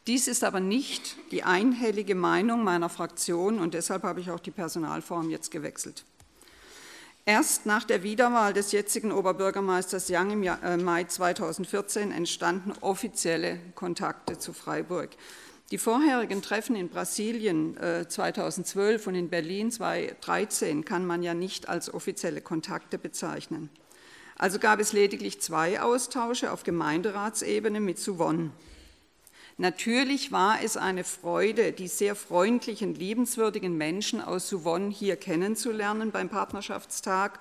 Dies 0.08 0.30
ist 0.30 0.46
aber 0.46 0.62
nicht 0.62 1.17
die 1.32 1.43
einhellige 1.43 2.15
Meinung 2.15 2.63
meiner 2.63 2.88
Fraktion 2.88 3.60
und 3.60 3.74
deshalb 3.74 4.04
habe 4.04 4.22
ich 4.22 4.32
auch 4.32 4.39
die 4.39 4.52
Personalform 4.52 5.30
jetzt 5.30 5.52
gewechselt. 5.52 6.06
Erst 7.26 7.65
nach 7.65 7.84
der 7.84 8.04
Wiederwahl 8.04 8.54
des 8.54 8.72
jetzigen 8.72 9.12
Oberbürgermeisters 9.12 10.08
Young 10.10 10.32
im 10.32 10.43
äh, 10.43 10.78
Mai 10.78 11.04
2014 11.04 12.13
entstanden 12.13 12.72
offizielle 12.80 13.60
Kontakte 13.76 14.39
zu 14.39 14.54
Freiburg. 14.54 15.10
Die 15.72 15.78
vorherigen 15.78 16.41
Treffen 16.41 16.78
in 16.78 16.88
Brasilien 16.88 17.76
2012 18.08 19.06
äh, 19.06 19.10
und 19.10 19.15
in 19.15 19.28
Berlin 19.28 19.70
2013 19.70 20.86
kann 20.86 21.06
man 21.06 21.22
ja 21.22 21.34
nicht 21.34 21.67
als 21.67 21.93
offizielle 21.93 22.39
Kontakte 22.39 22.98
bezeichnen. 22.98 23.70
Also 24.38 24.60
gab 24.60 24.80
es 24.80 24.93
lediglich 24.93 25.41
zwei 25.41 25.82
Austausche 25.82 26.54
auf 26.54 26.63
Gemeinderatsebene 26.63 27.82
mit 27.82 28.00
Suwon. 28.00 28.54
Natürlich 29.60 30.32
war 30.32 30.62
es 30.63 30.78
eine 30.78 31.04
Freude, 31.04 31.72
die 31.72 31.88
sehr 31.88 32.15
freundlichen, 32.15 32.93
liebenswürdigen 32.93 33.76
Menschen 33.76 34.22
aus 34.22 34.48
Suwon 34.48 34.91
hier 34.91 35.15
kennenzulernen 35.15 36.12
beim 36.12 36.30
Partnerschaftstag. 36.30 37.39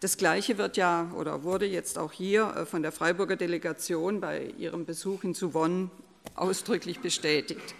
Das 0.00 0.16
Gleiche 0.16 0.56
wird 0.56 0.78
ja 0.78 1.10
oder 1.14 1.42
wurde 1.42 1.66
jetzt 1.66 1.98
auch 1.98 2.12
hier 2.12 2.54
äh, 2.56 2.64
von 2.64 2.82
der 2.82 2.90
Freiburger 2.90 3.36
Delegation 3.36 4.18
bei 4.18 4.54
ihrem 4.56 4.86
Besuch 4.86 5.24
in 5.24 5.34
Suwon 5.34 5.90
ausdrücklich 6.36 7.00
bestätigt. 7.00 7.74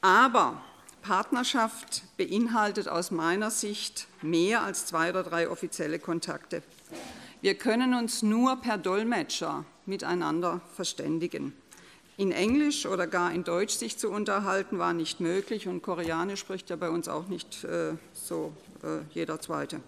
Aber 0.00 0.62
Partnerschaft 1.02 2.04
beinhaltet 2.16 2.88
aus 2.88 3.10
meiner 3.10 3.50
Sicht 3.50 4.06
mehr 4.22 4.62
als 4.62 4.86
zwei 4.86 5.10
oder 5.10 5.22
drei 5.22 5.50
offizielle 5.50 5.98
Kontakte. 5.98 6.62
Wir 7.42 7.56
können 7.56 7.92
uns 7.92 8.22
nur 8.22 8.56
per 8.56 8.78
Dolmetscher 8.78 9.66
miteinander 9.84 10.62
verständigen. 10.74 11.52
In 12.22 12.30
Englisch 12.30 12.86
oder 12.86 13.08
gar 13.08 13.32
in 13.32 13.42
Deutsch 13.42 13.74
sich 13.74 13.98
zu 13.98 14.08
unterhalten, 14.08 14.78
war 14.78 14.92
nicht 14.92 15.18
möglich 15.18 15.66
und 15.66 15.82
Koreanisch 15.82 16.38
spricht 16.38 16.70
ja 16.70 16.76
bei 16.76 16.88
uns 16.88 17.08
auch 17.08 17.26
nicht 17.26 17.64
äh, 17.64 17.94
so 18.14 18.52
äh, 18.84 19.00
jeder 19.12 19.40
Zweite. 19.40 19.80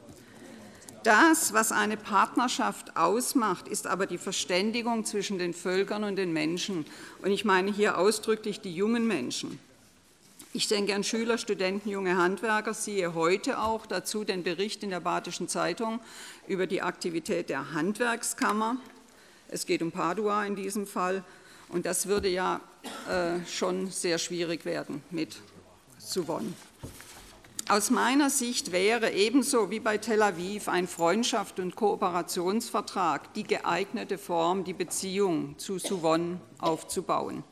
Das, 1.04 1.52
was 1.52 1.70
eine 1.70 1.96
Partnerschaft 1.96 2.96
ausmacht, 2.96 3.68
ist 3.68 3.86
aber 3.86 4.06
die 4.06 4.18
Verständigung 4.18 5.04
zwischen 5.04 5.38
den 5.38 5.54
Völkern 5.54 6.02
und 6.02 6.16
den 6.16 6.32
Menschen. 6.32 6.84
Und 7.22 7.30
ich 7.30 7.44
meine 7.44 7.70
hier 7.70 7.98
ausdrücklich 7.98 8.60
die 8.60 8.74
jungen 8.74 9.06
Menschen. 9.06 9.60
Ich 10.52 10.66
denke 10.66 10.92
an 10.92 11.04
Schüler, 11.04 11.38
Studenten, 11.38 11.88
junge 11.88 12.16
Handwerker, 12.16 12.74
siehe 12.74 13.14
heute 13.14 13.60
auch 13.60 13.86
dazu 13.86 14.24
den 14.24 14.42
Bericht 14.42 14.82
in 14.82 14.90
der 14.90 14.98
Badischen 14.98 15.46
Zeitung 15.46 16.00
über 16.48 16.66
die 16.66 16.82
Aktivität 16.82 17.48
der 17.48 17.74
Handwerkskammer. 17.74 18.78
Es 19.46 19.66
geht 19.66 19.82
um 19.82 19.92
Padua 19.92 20.44
in 20.44 20.56
diesem 20.56 20.88
Fall. 20.88 21.22
Und 21.68 21.86
das 21.86 22.06
würde 22.06 22.28
ja 22.28 22.60
äh, 23.08 23.44
schon 23.46 23.90
sehr 23.90 24.18
schwierig 24.18 24.64
werden 24.64 25.02
mit 25.10 25.36
Suwon. 25.98 26.54
Aus 27.66 27.90
meiner 27.90 28.28
Sicht 28.28 28.72
wäre 28.72 29.12
ebenso 29.12 29.70
wie 29.70 29.80
bei 29.80 29.96
Tel 29.96 30.22
Aviv 30.22 30.68
ein 30.68 30.86
Freundschaft- 30.86 31.58
und 31.58 31.76
Kooperationsvertrag 31.76 33.32
die 33.32 33.44
geeignete 33.44 34.18
Form, 34.18 34.64
die 34.64 34.74
Beziehung 34.74 35.58
zu 35.58 35.78
Suwon 35.78 36.40
aufzubauen. 36.58 37.42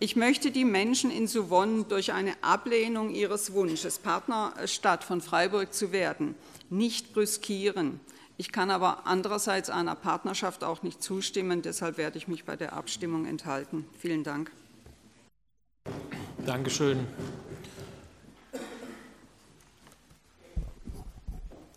Ich 0.00 0.16
möchte 0.16 0.50
die 0.50 0.66
Menschen 0.66 1.10
in 1.10 1.26
Suwon 1.26 1.88
durch 1.88 2.12
eine 2.12 2.34
Ablehnung 2.42 3.10
ihres 3.10 3.54
Wunsches, 3.54 3.98
Partnerstadt 3.98 5.02
von 5.02 5.22
Freiburg 5.22 5.72
zu 5.72 5.92
werden, 5.92 6.34
nicht 6.68 7.14
brüskieren. 7.14 8.00
Ich 8.40 8.52
kann 8.52 8.70
aber 8.70 9.06
andererseits 9.06 9.68
einer 9.68 9.94
Partnerschaft 9.94 10.64
auch 10.64 10.82
nicht 10.82 11.02
zustimmen. 11.02 11.60
Deshalb 11.60 11.98
werde 11.98 12.16
ich 12.16 12.26
mich 12.26 12.46
bei 12.46 12.56
der 12.56 12.72
Abstimmung 12.72 13.26
enthalten. 13.26 13.84
Vielen 13.98 14.24
Dank. 14.24 14.50
Dankeschön. 16.46 17.06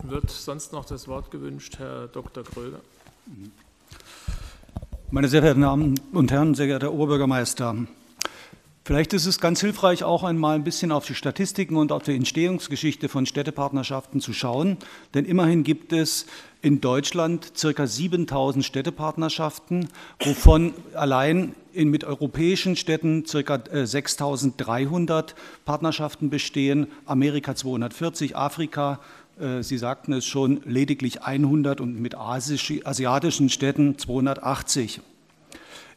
Wird 0.04 0.30
sonst 0.30 0.72
noch 0.72 0.86
das 0.86 1.06
Wort 1.06 1.30
gewünscht, 1.30 1.78
Herr 1.78 2.08
Dr. 2.08 2.44
Kröger? 2.44 2.80
Meine 5.10 5.28
sehr 5.28 5.42
verehrten 5.42 5.60
Damen 5.60 6.00
und 6.12 6.32
Herren, 6.32 6.54
sehr 6.54 6.66
geehrter 6.66 6.94
Oberbürgermeister, 6.94 7.76
Vielleicht 8.86 9.14
ist 9.14 9.24
es 9.24 9.40
ganz 9.40 9.62
hilfreich, 9.62 10.04
auch 10.04 10.24
einmal 10.24 10.56
ein 10.56 10.62
bisschen 10.62 10.92
auf 10.92 11.06
die 11.06 11.14
Statistiken 11.14 11.76
und 11.76 11.90
auf 11.90 12.02
die 12.02 12.14
Entstehungsgeschichte 12.14 13.08
von 13.08 13.24
Städtepartnerschaften 13.24 14.20
zu 14.20 14.34
schauen. 14.34 14.76
Denn 15.14 15.24
immerhin 15.24 15.64
gibt 15.64 15.94
es 15.94 16.26
in 16.60 16.82
Deutschland 16.82 17.56
circa 17.56 17.86
7000 17.86 18.62
Städtepartnerschaften, 18.62 19.88
wovon 20.22 20.74
allein 20.92 21.54
in, 21.72 21.88
mit 21.88 22.04
europäischen 22.04 22.76
Städten 22.76 23.24
circa 23.24 23.58
6300 23.72 25.30
äh, 25.30 25.34
Partnerschaften 25.64 26.28
bestehen, 26.28 26.88
Amerika 27.06 27.54
240, 27.54 28.36
Afrika, 28.36 29.00
äh, 29.40 29.62
Sie 29.62 29.78
sagten 29.78 30.12
es 30.12 30.26
schon, 30.26 30.60
lediglich 30.66 31.22
100 31.22 31.80
und 31.80 32.02
mit 32.02 32.16
asiatischen 32.16 33.48
Städten 33.48 33.96
280. 33.96 35.00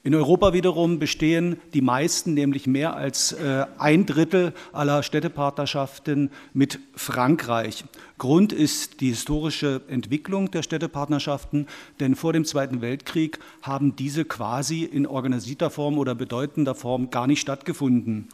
In 0.07 0.15
Europa 0.15 0.53
wiederum 0.53 0.99
bestehen 0.99 1.57
die 1.73 1.81
meisten, 1.81 2.33
nämlich 2.33 2.65
mehr 2.65 2.95
als 2.95 3.33
äh, 3.33 3.65
ein 3.77 4.05
Drittel 4.05 4.53
aller 4.71 5.03
Städtepartnerschaften 5.03 6.31
mit 6.53 6.79
Frankreich. 6.95 7.83
Grund 8.17 8.53
ist 8.53 9.01
die 9.01 9.09
historische 9.09 9.81
Entwicklung 9.89 10.49
der 10.49 10.63
Städtepartnerschaften, 10.63 11.67
denn 11.99 12.15
vor 12.15 12.31
dem 12.31 12.45
Zweiten 12.45 12.79
Weltkrieg 12.79 13.39
haben 13.61 13.97
diese 13.97 14.23
quasi 14.23 14.85
in 14.85 15.07
organisierter 15.07 15.69
Form 15.69 15.97
oder 15.97 16.15
bedeutender 16.15 16.73
Form 16.73 17.09
gar 17.09 17.27
nicht 17.27 17.41
stattgefunden. 17.41 18.29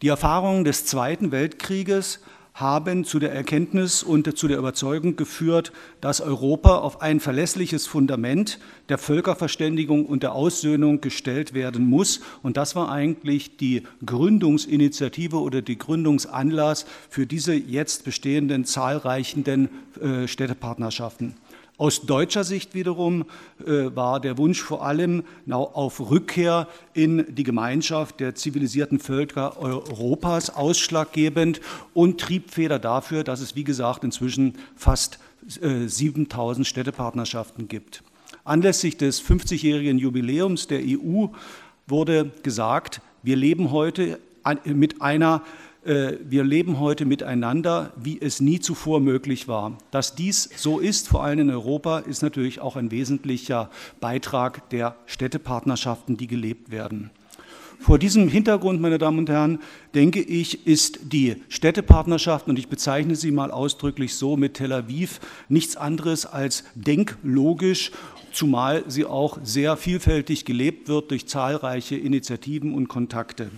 Die 0.00 0.08
Erfahrungen 0.08 0.64
des 0.64 0.86
Zweiten 0.86 1.30
Weltkrieges 1.30 2.20
haben 2.54 3.04
zu 3.04 3.18
der 3.18 3.32
Erkenntnis 3.32 4.02
und 4.02 4.36
zu 4.36 4.46
der 4.46 4.58
Überzeugung 4.58 5.16
geführt, 5.16 5.72
dass 6.00 6.20
Europa 6.20 6.78
auf 6.78 7.00
ein 7.00 7.18
verlässliches 7.18 7.86
Fundament 7.86 8.58
der 8.88 8.98
Völkerverständigung 8.98 10.04
und 10.04 10.22
der 10.22 10.34
Aussöhnung 10.34 11.00
gestellt 11.00 11.54
werden 11.54 11.86
muss. 11.86 12.20
Und 12.42 12.56
das 12.56 12.76
war 12.76 12.90
eigentlich 12.90 13.56
die 13.56 13.84
Gründungsinitiative 14.04 15.40
oder 15.40 15.62
die 15.62 15.78
Gründungsanlass 15.78 16.84
für 17.08 17.26
diese 17.26 17.54
jetzt 17.54 18.04
bestehenden 18.04 18.64
zahlreichen 18.64 19.68
äh, 20.00 20.28
Städtepartnerschaften. 20.28 21.34
Aus 21.82 22.02
deutscher 22.02 22.44
Sicht 22.44 22.74
wiederum 22.74 23.24
äh, 23.66 23.90
war 23.96 24.20
der 24.20 24.38
Wunsch 24.38 24.62
vor 24.62 24.86
allem 24.86 25.24
auf 25.50 26.12
Rückkehr 26.12 26.68
in 26.94 27.34
die 27.34 27.42
Gemeinschaft 27.42 28.20
der 28.20 28.36
zivilisierten 28.36 29.00
Völker 29.00 29.60
Europas 29.60 30.50
ausschlaggebend 30.50 31.60
und 31.92 32.20
Triebfeder 32.20 32.78
dafür, 32.78 33.24
dass 33.24 33.40
es, 33.40 33.56
wie 33.56 33.64
gesagt, 33.64 34.04
inzwischen 34.04 34.54
fast 34.76 35.18
äh, 35.60 35.88
7000 35.88 36.64
Städtepartnerschaften 36.68 37.66
gibt. 37.66 38.04
Anlässlich 38.44 38.96
des 38.96 39.20
50-jährigen 39.20 39.98
Jubiläums 39.98 40.68
der 40.68 40.82
EU 40.84 41.26
wurde 41.88 42.30
gesagt, 42.44 43.00
wir 43.24 43.34
leben 43.34 43.72
heute 43.72 44.20
mit 44.64 45.02
einer 45.02 45.42
äh, 45.44 45.71
wir 45.84 46.44
leben 46.44 46.78
heute 46.78 47.04
miteinander, 47.04 47.92
wie 47.96 48.20
es 48.20 48.40
nie 48.40 48.60
zuvor 48.60 49.00
möglich 49.00 49.48
war. 49.48 49.78
Dass 49.90 50.14
dies 50.14 50.48
so 50.56 50.78
ist, 50.78 51.08
vor 51.08 51.24
allem 51.24 51.40
in 51.40 51.50
Europa, 51.50 51.98
ist 51.98 52.22
natürlich 52.22 52.60
auch 52.60 52.76
ein 52.76 52.90
wesentlicher 52.90 53.68
Beitrag 54.00 54.70
der 54.70 54.94
Städtepartnerschaften, 55.06 56.16
die 56.16 56.28
gelebt 56.28 56.70
werden. 56.70 57.10
Vor 57.80 57.98
diesem 57.98 58.28
Hintergrund, 58.28 58.80
meine 58.80 58.98
Damen 58.98 59.18
und 59.18 59.28
Herren, 59.28 59.58
denke 59.92 60.20
ich, 60.20 60.68
ist 60.68 61.00
die 61.12 61.42
Städtepartnerschaft, 61.48 62.46
und 62.46 62.56
ich 62.56 62.68
bezeichne 62.68 63.16
sie 63.16 63.32
mal 63.32 63.50
ausdrücklich 63.50 64.14
so 64.14 64.36
mit 64.36 64.54
Tel 64.54 64.72
Aviv, 64.72 65.18
nichts 65.48 65.76
anderes 65.76 66.24
als 66.24 66.62
denklogisch, 66.76 67.90
zumal 68.32 68.84
sie 68.86 69.04
auch 69.04 69.38
sehr 69.42 69.76
vielfältig 69.76 70.44
gelebt 70.44 70.86
wird 70.86 71.10
durch 71.10 71.26
zahlreiche 71.26 71.96
Initiativen 71.96 72.72
und 72.72 72.86
Kontakte. 72.86 73.50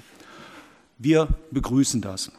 Wir 0.98 1.28
begrüßen 1.50 2.00
das. 2.00 2.30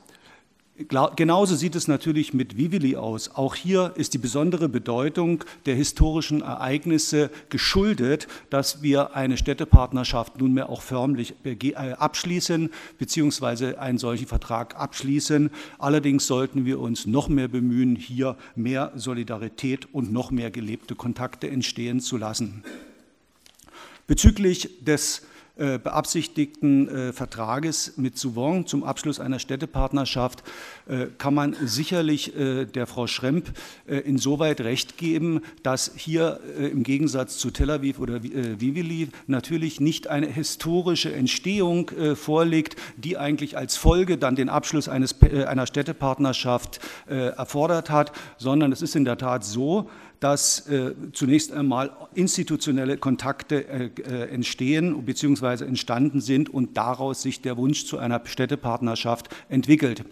Genauso 1.16 1.56
sieht 1.56 1.74
es 1.76 1.88
natürlich 1.88 2.34
mit 2.34 2.58
Vivili 2.58 2.98
aus. 2.98 3.30
Auch 3.34 3.56
hier 3.56 3.94
ist 3.96 4.14
die 4.14 4.18
besondere 4.18 4.68
Bedeutung 4.68 5.42
der 5.66 5.74
historischen 5.74 6.42
Ereignisse 6.42 7.30
geschuldet, 7.50 8.28
dass 8.50 8.82
wir 8.82 9.16
eine 9.16 9.38
Städtepartnerschaft 9.38 10.38
nunmehr 10.42 10.68
auch 10.68 10.82
förmlich 10.82 11.34
äh, 11.46 11.74
abschließen, 11.74 12.72
beziehungsweise 13.00 13.80
einen 13.80 13.98
solchen 13.98 14.28
Vertrag 14.28 14.76
abschließen. 14.76 15.50
Allerdings 15.80 16.28
sollten 16.28 16.66
wir 16.66 16.82
uns 16.82 17.06
noch 17.06 17.30
mehr 17.30 17.48
bemühen, 17.48 17.96
hier 17.96 18.36
mehr 18.58 18.92
Solidarität 18.96 19.88
und 19.94 20.12
noch 20.12 20.30
mehr 20.30 20.52
gelebte 20.52 20.96
Kontakte 20.96 21.50
entstehen 21.50 22.02
zu 22.02 22.18
lassen. 22.18 22.66
Bezüglich 24.08 24.84
des 24.84 25.22
äh, 25.58 25.80
beabsichtigten 25.80 26.90
äh, 26.90 27.14
Vertrages 27.14 27.94
mit 27.96 28.18
Souvon 28.18 28.68
zum 28.68 28.84
Abschluss 28.84 29.22
einer 29.22 29.40
Städtepartnerschaft 29.40 30.44
äh, 30.90 31.06
kann 31.18 31.34
man 31.34 31.56
sicherlich 31.64 32.34
der 32.36 32.88
Frau 32.88 33.08
Schremp 33.08 33.54
insoweit 33.88 34.62
recht 34.62 34.98
geben, 34.98 35.42
dass 35.64 35.92
hier 35.96 36.40
im 36.58 36.84
Gegensatz 36.84 37.38
zu 37.38 37.52
Tel 37.52 37.70
Aviv 37.70 38.00
oder 38.00 38.24
Vivili 38.24 39.10
natürlich 39.28 39.80
nicht 39.80 40.08
eine 40.08 40.28
historische 40.28 41.14
Entstehung 41.14 41.92
vorliegt, 42.16 42.76
die 42.98 43.18
eigentlich 43.18 43.58
als 43.58 43.78
Folge 43.78 44.18
dann 44.18 44.36
den 44.36 44.50
Abschluss 44.50 44.90
eines, 44.90 45.16
einer 45.22 45.68
Städtepartnerschaft 45.68 46.80
erfordert 47.08 47.90
hat, 47.90 48.12
sondern 48.38 48.72
es 48.72 48.82
ist 48.82 48.96
in 48.96 49.06
der 49.06 49.18
Tat 49.18 49.44
so, 49.44 49.90
dass 50.20 50.68
äh, 50.68 50.94
zunächst 51.14 51.52
einmal 51.52 51.92
institutionelle 52.14 52.98
Kontakte 52.98 53.68
äh, 53.68 53.90
äh, 54.02 54.30
entstehen 54.30 55.06
bzw. 55.06 55.66
entstanden 55.66 56.22
sind 56.22 56.50
und 56.50 56.78
daraus 56.78 57.22
sich 57.22 57.42
der 57.42 57.58
Wunsch 57.58 57.86
zu 57.86 57.98
einer 57.98 58.22
Städtepartnerschaft 58.26 59.30
entwickelt. 59.50 60.04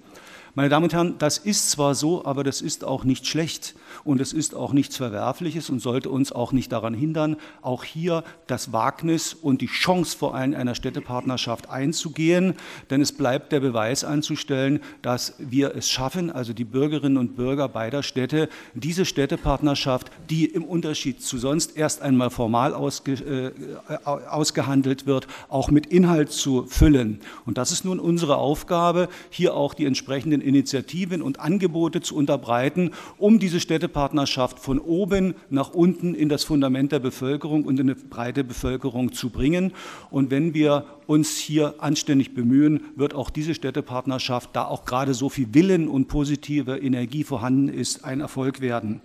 Meine 0.55 0.69
Damen 0.69 0.83
und 0.83 0.93
Herren, 0.93 1.15
das 1.17 1.39
ist 1.39 1.71
zwar 1.71 1.95
so, 1.95 2.25
aber 2.25 2.43
das 2.43 2.61
ist 2.61 2.83
auch 2.83 3.05
nicht 3.05 3.25
schlecht 3.25 3.73
und 4.03 4.21
es 4.21 4.33
ist 4.33 4.53
auch 4.53 4.71
nichts 4.71 4.97
Verwerfliches 4.97 5.71
und 5.71 5.79
sollte 5.79 6.11
uns 6.11 6.31
auch 6.31 6.51
nicht 6.51 6.71
daran 6.71 6.93
hindern, 6.93 7.37
auch 7.63 7.83
hier 7.83 8.23
das 8.45 8.71
Wagnis 8.71 9.33
und 9.33 9.61
die 9.61 9.67
Chance 9.67 10.15
vor 10.15 10.35
allem 10.35 10.53
einer 10.53 10.75
Städtepartnerschaft 10.75 11.71
einzugehen, 11.71 12.53
denn 12.91 13.01
es 13.01 13.13
bleibt 13.13 13.51
der 13.51 13.61
Beweis 13.61 14.03
anzustellen, 14.03 14.79
dass 15.01 15.33
wir 15.39 15.75
es 15.75 15.89
schaffen, 15.89 16.29
also 16.29 16.53
die 16.53 16.65
Bürgerinnen 16.65 17.17
und 17.17 17.35
Bürger 17.35 17.67
beider 17.67 18.03
Städte, 18.03 18.47
diese 18.75 19.05
Städtepartnerschaft, 19.05 20.11
die 20.29 20.45
im 20.45 20.65
Unterschied 20.65 21.23
zu 21.23 21.39
sonst 21.39 21.75
erst 21.75 22.03
einmal 22.03 22.29
formal 22.29 22.75
ausge, 22.75 23.13
äh, 23.13 24.05
ausgehandelt 24.05 25.07
wird, 25.07 25.25
auch 25.49 25.71
mit 25.71 25.87
Inhalt 25.87 26.31
zu 26.31 26.67
füllen. 26.67 27.21
Und 27.47 27.57
das 27.57 27.71
ist 27.71 27.85
nun 27.85 27.99
unsere 27.99 28.37
Aufgabe, 28.37 29.09
hier 29.31 29.55
auch 29.55 29.73
die 29.73 29.87
entsprechenden 29.87 30.42
Initiativen 30.43 31.21
und 31.21 31.39
Angebote 31.39 32.01
zu 32.01 32.15
unterbreiten, 32.15 32.91
um 33.17 33.39
diese 33.39 33.59
Städtepartnerschaft 33.59 34.59
von 34.59 34.79
oben 34.79 35.35
nach 35.49 35.73
unten 35.73 36.13
in 36.13 36.29
das 36.29 36.43
Fundament 36.43 36.91
der 36.91 36.99
Bevölkerung 36.99 37.65
und 37.65 37.79
in 37.79 37.89
eine 37.89 37.95
breite 37.95 38.43
Bevölkerung 38.43 39.13
zu 39.13 39.29
bringen. 39.29 39.73
Und 40.11 40.31
wenn 40.31 40.53
wir 40.53 40.85
uns 41.07 41.37
hier 41.37 41.75
anständig 41.79 42.33
bemühen, 42.33 42.81
wird 42.95 43.13
auch 43.13 43.29
diese 43.29 43.55
Städtepartnerschaft, 43.55 44.51
da 44.53 44.65
auch 44.65 44.85
gerade 44.85 45.13
so 45.13 45.29
viel 45.29 45.53
Willen 45.53 45.87
und 45.87 46.07
positive 46.07 46.77
Energie 46.77 47.23
vorhanden 47.23 47.69
ist, 47.69 48.05
ein 48.05 48.21
Erfolg 48.21 48.61
werden. 48.61 49.01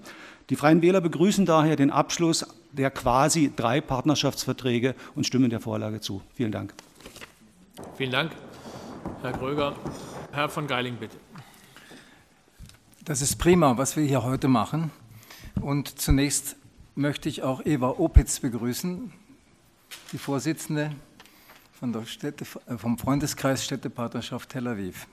Die 0.51 0.57
Freien 0.57 0.81
Wähler 0.81 1.03
begrüßen 1.03 1.45
daher 1.45 1.77
den 1.77 1.91
Abschluss 1.91 2.47
der 2.73 2.91
quasi 2.91 3.53
drei 3.55 3.81
Partnerschaftsverträge 3.81 4.95
und 5.15 5.27
stimmen 5.27 5.51
der 5.51 5.61
Vorlage 5.61 6.01
zu. 6.01 6.23
Vielen 6.35 6.53
Dank. 6.53 6.73
Vielen 7.97 8.13
Dank, 8.13 8.33
Herr 9.23 9.33
Gröger. 9.33 9.75
Herr 10.33 10.49
von 10.49 10.67
Geiling, 10.67 10.97
bitte. 10.97 11.17
Das 13.09 13.23
ist 13.23 13.37
prima, 13.37 13.79
was 13.79 13.97
wir 13.97 14.05
hier 14.05 14.23
heute 14.23 14.49
machen. 14.49 14.91
Und 15.63 15.99
zunächst 15.99 16.57
möchte 16.95 17.31
ich 17.31 17.43
auch 17.43 17.65
Eva 17.65 17.95
Opitz 17.97 18.41
begrüßen, 18.41 19.11
die 20.13 20.19
Vorsitzende 20.19 20.95
von 21.73 21.95
der 21.95 22.05
Städte, 22.05 22.45
äh, 22.67 22.77
vom 22.77 22.99
Freundeskreis 22.99 23.65
Städtepartnerschaft 23.65 24.51
Tel 24.51 24.69
Aviv. 24.69 25.07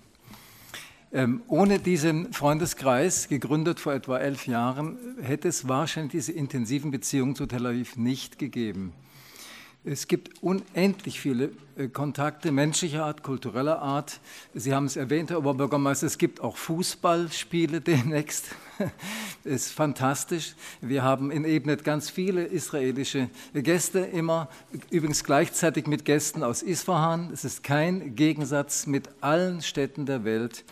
Ähm, 1.13 1.41
ohne 1.47 1.79
diesen 1.79 2.33
Freundeskreis, 2.33 3.29
gegründet 3.29 3.79
vor 3.79 3.93
etwa 3.93 4.17
elf 4.17 4.45
Jahren, 4.45 4.97
hätte 5.21 5.47
es 5.47 5.69
wahrscheinlich 5.69 6.11
diese 6.11 6.33
intensiven 6.33 6.91
Beziehungen 6.91 7.33
zu 7.33 7.45
Tel 7.45 7.65
Aviv 7.65 7.95
nicht 7.95 8.37
gegeben. 8.37 8.91
Es 9.87 10.07
gibt 10.07 10.41
unendlich 10.41 11.19
viele 11.19 11.51
äh, 11.77 11.89
Kontakte 11.89 12.51
menschlicher 12.51 13.05
Art, 13.05 13.21
kultureller 13.21 13.83
Art. 13.83 14.19
Sie 14.55 14.73
haben 14.73 14.85
es 14.85 14.95
erwähnt, 14.95 15.29
Herr 15.29 15.37
Oberbürgermeister, 15.37 16.07
es 16.07 16.17
gibt 16.17 16.41
auch 16.41 16.57
Fußballspiele 16.57 17.81
demnächst. 17.81 18.47
Das 19.43 19.53
ist 19.53 19.71
fantastisch. 19.71 20.55
Wir 20.81 21.03
haben 21.03 21.29
in 21.29 21.45
Ebnet 21.45 21.83
ganz 21.83 22.09
viele 22.09 22.45
israelische 22.45 23.29
Gäste 23.53 23.99
immer, 23.99 24.49
übrigens 24.89 25.23
gleichzeitig 25.23 25.85
mit 25.85 26.03
Gästen 26.03 26.43
aus 26.43 26.63
Isfahan. 26.63 27.29
Es 27.31 27.45
ist 27.45 27.63
kein 27.63 28.15
Gegensatz 28.15 28.87
mit 28.87 29.07
allen 29.21 29.61
Städten 29.61 30.07
der 30.07 30.23
Welt, 30.23 30.65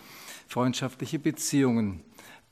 freundschaftliche 0.48 1.20
Beziehungen 1.20 2.02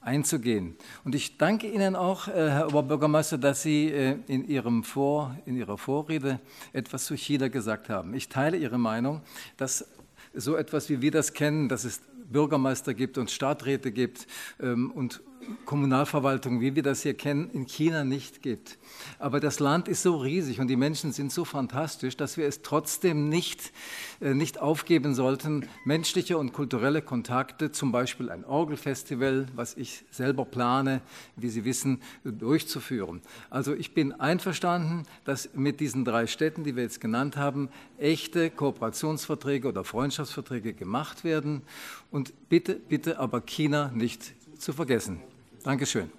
einzugehen. 0.03 0.76
Und 1.05 1.14
ich 1.14 1.38
danke 1.38 1.68
Ihnen 1.68 1.96
auch, 1.96 2.28
äh, 2.28 2.32
Herr 2.32 2.68
Oberbürgermeister, 2.68 3.38
dass 3.38 3.62
Sie 3.62 3.88
äh, 3.88 4.16
in, 4.26 4.46
Ihrem 4.48 4.84
Vor, 4.84 5.36
in 5.46 5.57
Ihrer 5.57 5.78
Vorrede 5.78 6.40
etwas 6.72 7.07
zu 7.07 7.14
China 7.16 7.48
gesagt 7.48 7.88
haben. 7.88 8.14
Ich 8.14 8.28
teile 8.28 8.57
Ihre 8.57 8.78
Meinung, 8.78 9.22
dass 9.57 9.86
so 10.34 10.57
etwas, 10.57 10.88
wie 10.88 11.00
wir 11.00 11.11
das 11.11 11.32
kennen, 11.32 11.68
dass 11.68 11.84
es 11.84 12.00
Bürgermeister 12.30 12.94
gibt 12.94 13.18
und 13.18 13.30
Stadträte 13.30 13.92
gibt 13.92 14.26
ähm, 14.61 14.90
und 14.90 15.20
Kommunalverwaltung, 15.64 16.61
wie 16.61 16.74
wir 16.74 16.82
das 16.82 17.03
hier 17.03 17.14
kennen, 17.14 17.51
in 17.53 17.66
China 17.66 18.05
nicht 18.05 18.43
gibt. 18.43 18.78
Aber 19.18 19.40
das 19.40 19.61
Land 19.61 19.88
ist 19.88 20.03
so 20.03 20.16
riesig 20.16 20.61
und 20.61 20.68
die 20.68 20.76
Menschen 20.76 21.12
sind 21.12 21.32
so 21.32 21.45
fantastisch, 21.45 22.16
dass 22.16 22.36
wir 22.36 22.47
es 22.47 22.62
trotzdem 22.62 23.28
nicht, 23.28 23.72
äh, 24.20 24.34
nicht 24.34 24.61
aufgeben 24.61 25.14
sollten, 25.14 25.68
menschliche 25.84 26.38
und 26.38 26.53
kulturelle 26.53 27.03
Kontakte, 27.03 27.72
zum 27.72 27.93
Beispiel 27.93 28.30
ein 28.30 28.45
Orgelfestival, 28.45 29.47
was 29.55 29.76
ich 29.76 30.05
selber 30.11 30.45
plane, 30.45 31.01
wie 31.36 31.49
Sie 31.49 31.64
wissen, 31.64 32.01
durchzuführen. 32.24 33.20
Also 33.51 33.74
ich 33.74 33.95
bin 33.95 34.12
einverstanden, 34.12 35.05
dass 35.24 35.51
mit 35.55 35.80
diesen 35.80 36.05
drei 36.05 36.26
Städten, 36.26 36.64
die 36.64 36.76
wir 36.76 36.82
jetzt 36.82 37.01
genannt 37.01 37.36
haben, 37.36 37.68
echte 37.99 38.51
Kooperationsverträge 38.51 39.68
oder 39.68 39.84
Freundschaftsverträge 39.84 40.72
gemacht 40.74 41.24
werden. 41.24 41.62
Und 42.11 42.32
bitte, 42.49 42.74
bitte 42.74 43.18
aber 43.18 43.40
China 43.40 43.90
nicht 43.95 44.34
zu 44.59 44.72
vergessen. 44.72 45.32
Dankeschön. 45.64 46.10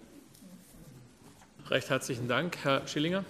Recht 1.67 1.89
herzlichen 1.89 2.29
Dank. 2.29 2.57
Herr 2.63 2.87
Schillinger. 2.87 3.25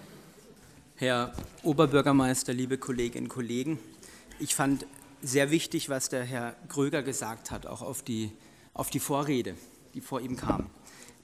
Herr 0.96 1.34
Oberbürgermeister, 1.64 2.54
liebe 2.54 2.78
Kolleginnen 2.78 3.26
und 3.26 3.30
Kollegen, 3.30 3.80
ich 4.40 4.54
fand 4.54 4.86
sehr 5.24 5.50
wichtig, 5.50 5.90
was 5.90 6.10
der 6.10 6.24
Herr 6.24 6.56
Gröger 6.70 7.02
gesagt 7.02 7.50
hat, 7.50 7.66
auch 7.66 7.82
auf 7.82 8.04
die, 8.04 8.32
auf 8.76 8.92
die 8.92 9.00
Vorrede, 9.00 9.56
die 9.96 10.02
vor 10.02 10.22
ihm 10.22 10.38
kam. 10.38 10.70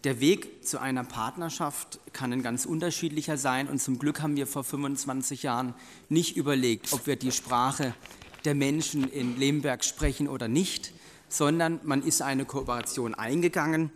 Der 0.06 0.20
Weg 0.22 0.66
zu 0.66 0.80
einer 0.80 1.04
Partnerschaft 1.04 2.00
kann 2.12 2.34
ein 2.34 2.42
ganz 2.42 2.66
unterschiedlicher 2.66 3.38
sein 3.38 3.68
und 3.68 3.80
zum 3.80 4.00
Glück 4.00 4.24
haben 4.24 4.38
wir 4.38 4.48
vor 4.48 4.64
25 4.64 5.44
Jahren 5.44 5.76
nicht 6.08 6.36
überlegt, 6.36 6.94
ob 6.94 7.06
wir 7.06 7.16
die 7.16 7.32
Sprache 7.32 7.94
der 8.44 8.56
Menschen 8.56 9.08
in 9.12 9.38
Lemberg 9.38 9.84
sprechen 9.84 10.28
oder 10.28 10.48
nicht, 10.48 10.94
sondern 11.28 11.80
man 11.84 12.02
ist 12.02 12.24
eine 12.24 12.46
Kooperation 12.46 13.14
eingegangen 13.14 13.92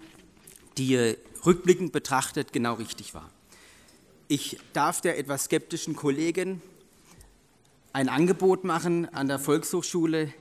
die 0.78 1.16
rückblickend 1.46 1.92
betrachtet 1.92 2.54
genau 2.54 2.76
richtig 2.76 3.14
war. 3.14 3.30
Ich 4.28 4.58
darf 4.74 5.02
der 5.02 5.18
etwas 5.18 5.46
skeptischen 5.46 5.96
Kollegin 5.96 6.62
ein 7.92 8.10
Angebot 8.10 8.64
machen 8.64 9.08
an 9.14 9.28
der 9.28 9.38
Volkshochschule. 9.38 10.34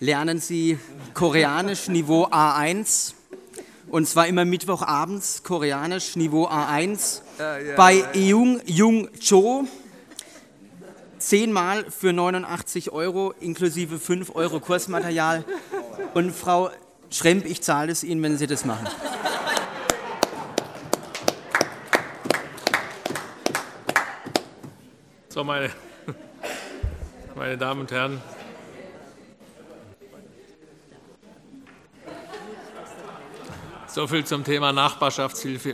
Lernen 0.00 0.40
Sie 0.40 0.78
Koreanisch 1.14 1.88
Niveau 1.88 2.26
A1 2.26 3.12
und 3.88 4.06
zwar 4.06 4.26
immer 4.26 4.44
Mittwochabends 4.44 5.42
Koreanisch 5.42 6.16
Niveau 6.16 6.48
A1 6.48 7.20
ja, 7.38 7.58
ja, 7.58 7.76
bei 7.76 7.94
ja, 7.94 8.34
Eung 8.34 8.60
Jung 8.66 9.08
Cho. 9.20 9.64
Zehnmal 11.18 11.90
für 11.90 12.12
89 12.12 12.90
Euro 12.92 13.32
inklusive 13.40 13.98
5 13.98 14.34
Euro 14.34 14.60
Kursmaterial. 14.60 15.44
Und 16.14 16.32
Frau 16.32 16.70
Schremp, 17.10 17.44
ich 17.46 17.62
zahle 17.62 17.92
es 17.92 18.04
Ihnen, 18.04 18.22
wenn 18.22 18.38
Sie 18.38 18.46
das 18.46 18.64
machen. 18.64 18.86
So, 25.38 25.44
meine, 25.44 25.70
meine 27.36 27.56
Damen 27.56 27.82
und 27.82 27.92
Herren, 27.92 28.20
so 33.86 34.08
viel 34.08 34.24
zum 34.24 34.42
Thema 34.42 34.72
Nachbarschaftshilfe. 34.72 35.66